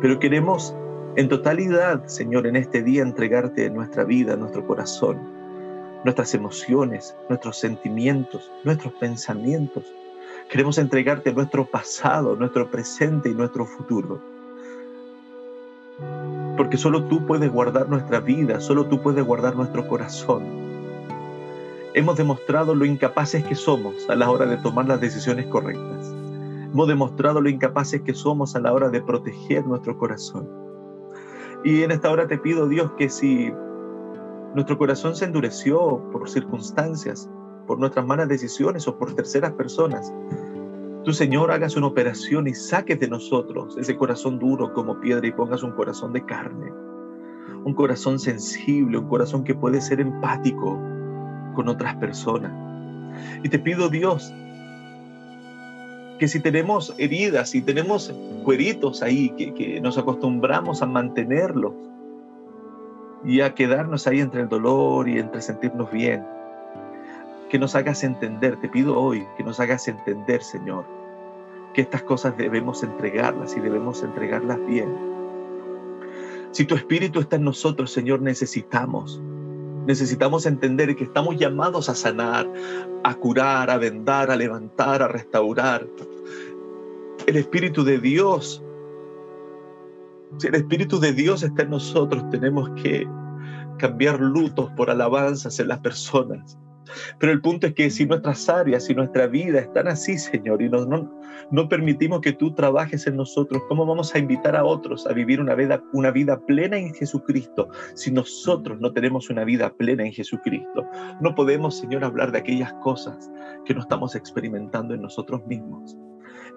Pero 0.00 0.18
queremos 0.18 0.74
en 1.16 1.28
totalidad, 1.28 2.06
Señor, 2.06 2.46
en 2.46 2.56
este 2.56 2.82
día 2.82 3.02
entregarte 3.02 3.70
nuestra 3.70 4.04
vida, 4.04 4.36
nuestro 4.36 4.66
corazón, 4.66 5.18
nuestras 6.04 6.34
emociones, 6.34 7.16
nuestros 7.28 7.58
sentimientos, 7.58 8.52
nuestros 8.64 8.92
pensamientos. 8.94 9.84
Queremos 10.48 10.78
entregarte 10.78 11.32
nuestro 11.32 11.64
pasado, 11.64 12.36
nuestro 12.36 12.70
presente 12.70 13.30
y 13.30 13.34
nuestro 13.34 13.64
futuro. 13.64 14.20
Porque 16.56 16.76
solo 16.76 17.04
tú 17.04 17.26
puedes 17.26 17.50
guardar 17.50 17.88
nuestra 17.88 18.20
vida, 18.20 18.60
solo 18.60 18.86
tú 18.86 19.02
puedes 19.02 19.24
guardar 19.24 19.56
nuestro 19.56 19.88
corazón. 19.88 20.65
Hemos 21.96 22.18
demostrado 22.18 22.74
lo 22.74 22.84
incapaces 22.84 23.42
que 23.42 23.54
somos 23.54 24.10
a 24.10 24.14
la 24.14 24.30
hora 24.30 24.44
de 24.44 24.58
tomar 24.58 24.86
las 24.86 25.00
decisiones 25.00 25.46
correctas. 25.46 26.14
Hemos 26.70 26.88
demostrado 26.88 27.40
lo 27.40 27.48
incapaces 27.48 28.02
que 28.02 28.12
somos 28.12 28.54
a 28.54 28.60
la 28.60 28.74
hora 28.74 28.90
de 28.90 29.00
proteger 29.00 29.66
nuestro 29.66 29.96
corazón. 29.96 30.46
Y 31.64 31.84
en 31.84 31.92
esta 31.92 32.10
hora 32.10 32.26
te 32.28 32.36
pido, 32.36 32.68
Dios, 32.68 32.92
que 32.98 33.08
si 33.08 33.50
nuestro 34.54 34.76
corazón 34.76 35.16
se 35.16 35.24
endureció 35.24 36.02
por 36.12 36.28
circunstancias, 36.28 37.30
por 37.66 37.78
nuestras 37.78 38.06
malas 38.06 38.28
decisiones 38.28 38.86
o 38.86 38.98
por 38.98 39.14
terceras 39.14 39.52
personas, 39.52 40.12
tu 41.02 41.14
Señor 41.14 41.50
hagas 41.50 41.76
una 41.76 41.86
operación 41.86 42.46
y 42.46 42.52
saques 42.52 43.00
de 43.00 43.08
nosotros 43.08 43.74
ese 43.78 43.96
corazón 43.96 44.38
duro 44.38 44.74
como 44.74 45.00
piedra 45.00 45.26
y 45.26 45.32
pongas 45.32 45.62
un 45.62 45.72
corazón 45.72 46.12
de 46.12 46.26
carne, 46.26 46.70
un 47.64 47.72
corazón 47.72 48.18
sensible, 48.18 48.98
un 48.98 49.08
corazón 49.08 49.44
que 49.44 49.54
puede 49.54 49.80
ser 49.80 49.98
empático 49.98 50.78
con 51.56 51.68
otras 51.68 51.96
personas. 51.96 52.52
Y 53.42 53.48
te 53.48 53.58
pido, 53.58 53.88
Dios, 53.88 54.32
que 56.18 56.28
si 56.28 56.40
tenemos 56.40 56.94
heridas, 56.98 57.50
si 57.50 57.62
tenemos 57.62 58.14
cueritos 58.44 59.02
ahí, 59.02 59.30
que, 59.30 59.80
nos 59.80 59.98
acostumbramos 59.98 60.82
a 60.82 60.86
mantenerlos 60.86 61.72
y 63.24 63.40
a 63.40 63.54
quedarnos 63.54 64.06
ahí 64.06 64.20
entre 64.20 64.42
el 64.42 64.48
dolor 64.48 65.08
y 65.08 65.18
entre 65.18 65.42
sentirnos 65.42 65.90
bien, 65.90 66.24
que 67.50 67.58
nos 67.58 67.74
hagas 67.74 68.04
entender, 68.04 68.56
te 68.60 68.68
pido 68.68 68.98
hoy 69.00 69.26
que 69.36 69.42
nos 69.42 69.58
hagas 69.58 69.88
entender, 69.88 70.42
Señor, 70.42 70.84
que 71.74 71.82
estas 71.82 72.02
cosas 72.02 72.36
debemos 72.36 72.82
entregarlas 72.82 73.56
y 73.56 73.60
debemos 73.60 74.02
entregarlas 74.02 74.58
bien. 74.66 74.88
Si 76.52 76.64
tu 76.64 76.74
Espíritu 76.74 77.20
está 77.20 77.36
en 77.36 77.44
nosotros, 77.44 77.92
Señor, 77.92 78.22
necesitamos 78.22 79.20
Necesitamos 79.86 80.46
entender 80.46 80.94
que 80.96 81.04
estamos 81.04 81.36
llamados 81.36 81.88
a 81.88 81.94
sanar, 81.94 82.50
a 83.04 83.14
curar, 83.14 83.70
a 83.70 83.78
vendar, 83.78 84.30
a 84.30 84.36
levantar, 84.36 85.02
a 85.02 85.08
restaurar. 85.08 85.86
El 87.26 87.36
Espíritu 87.36 87.84
de 87.84 87.98
Dios, 87.98 88.62
si 90.38 90.48
el 90.48 90.56
Espíritu 90.56 90.98
de 90.98 91.12
Dios 91.12 91.42
está 91.42 91.62
en 91.62 91.70
nosotros, 91.70 92.28
tenemos 92.30 92.68
que 92.82 93.06
cambiar 93.78 94.20
lutos 94.20 94.70
por 94.76 94.90
alabanzas 94.90 95.58
en 95.60 95.68
las 95.68 95.78
personas. 95.78 96.58
Pero 97.18 97.32
el 97.32 97.40
punto 97.40 97.66
es 97.66 97.74
que 97.74 97.90
si 97.90 98.06
nuestras 98.06 98.48
áreas 98.48 98.88
y 98.90 98.94
nuestra 98.94 99.26
vida 99.26 99.60
están 99.60 99.88
así, 99.88 100.18
Señor, 100.18 100.62
y 100.62 100.68
no, 100.68 100.86
no, 101.50 101.68
permitimos 101.68 102.20
que 102.20 102.32
tú 102.32 102.54
trabajes 102.54 103.06
en 103.06 103.16
nosotros, 103.16 103.62
¿cómo 103.68 103.86
vamos 103.86 104.14
a 104.14 104.18
invitar 104.18 104.56
a 104.56 104.64
otros 104.64 105.06
a 105.06 105.12
vivir 105.12 105.40
una 105.40 105.54
vida, 105.54 105.82
una 105.92 106.10
vida 106.10 106.38
plena 106.46 106.78
en 106.78 106.94
Jesucristo 106.94 107.68
si 107.94 108.10
nosotros 108.10 108.80
no 108.80 108.92
tenemos 108.92 109.30
una 109.30 109.44
vida 109.44 109.72
plena 109.74 110.04
en 110.04 110.12
Jesucristo? 110.12 110.86
No 111.20 111.34
podemos, 111.34 111.78
Señor, 111.78 112.04
hablar 112.04 112.32
de 112.32 112.38
aquellas 112.38 112.72
cosas 112.74 113.30
que 113.64 113.74
no 113.74 113.80
estamos 113.80 114.14
experimentando 114.14 114.94
en 114.94 115.02
nosotros 115.02 115.44
mismos. 115.46 115.96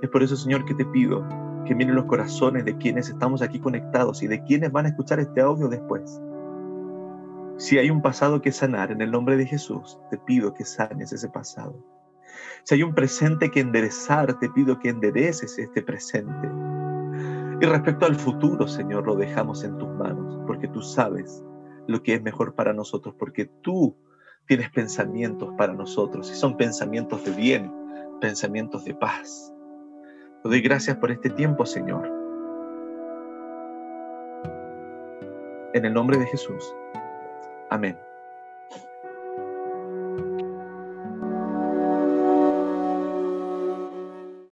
Es 0.01 0.09
por 0.09 0.23
eso, 0.23 0.35
Señor, 0.35 0.65
que 0.65 0.75
te 0.75 0.85
pido 0.85 1.27
que 1.65 1.75
miren 1.75 1.95
los 1.95 2.05
corazones 2.05 2.65
de 2.65 2.77
quienes 2.77 3.09
estamos 3.09 3.41
aquí 3.41 3.59
conectados 3.59 4.23
y 4.23 4.27
de 4.27 4.41
quienes 4.43 4.71
van 4.71 4.85
a 4.85 4.89
escuchar 4.89 5.19
este 5.19 5.41
audio 5.41 5.67
después 5.67 6.21
si 7.59 7.77
hay 7.77 7.89
un 7.89 8.01
pasado 8.01 8.41
que 8.41 8.53
sanar, 8.53 8.89
en 8.89 9.01
el 9.01 9.11
nombre 9.11 9.35
de 9.35 9.45
Jesús, 9.45 9.99
te 10.09 10.17
pido 10.17 10.53
que 10.53 10.63
sanes 10.63 11.11
ese 11.11 11.27
pasado. 11.27 11.75
Si 12.63 12.75
hay 12.75 12.83
un 12.83 12.95
presente 12.95 13.51
que 13.51 13.59
enderezar, 13.59 14.39
te 14.39 14.49
pido 14.49 14.79
que 14.79 14.87
endereces 14.87 15.59
este 15.59 15.81
presente. 15.81 16.49
Y 17.59 17.65
respecto 17.65 18.05
al 18.05 18.15
futuro, 18.15 18.65
Señor, 18.65 19.05
lo 19.05 19.17
dejamos 19.17 19.65
en 19.65 19.77
tus 19.77 19.89
manos, 19.89 20.39
porque 20.47 20.69
tú 20.69 20.81
sabes 20.81 21.43
lo 21.85 22.01
que 22.01 22.13
es 22.13 22.21
mejor 22.21 22.55
para 22.55 22.71
nosotros, 22.71 23.13
porque 23.19 23.43
tú 23.61 23.93
tienes 24.45 24.69
pensamientos 24.69 25.53
para 25.57 25.73
nosotros 25.73 26.31
y 26.31 26.35
son 26.35 26.55
pensamientos 26.55 27.25
de 27.25 27.31
bien, 27.31 27.69
pensamientos 28.21 28.85
de 28.85 28.95
paz. 28.95 29.53
Te 30.43 30.47
doy 30.49 30.61
gracias 30.61 30.95
por 30.95 31.11
este 31.11 31.29
tiempo, 31.29 31.65
Señor. 31.65 32.09
En 35.73 35.83
el 35.83 35.93
nombre 35.93 36.17
de 36.17 36.25
Jesús. 36.25 36.73
Amén. 37.69 38.08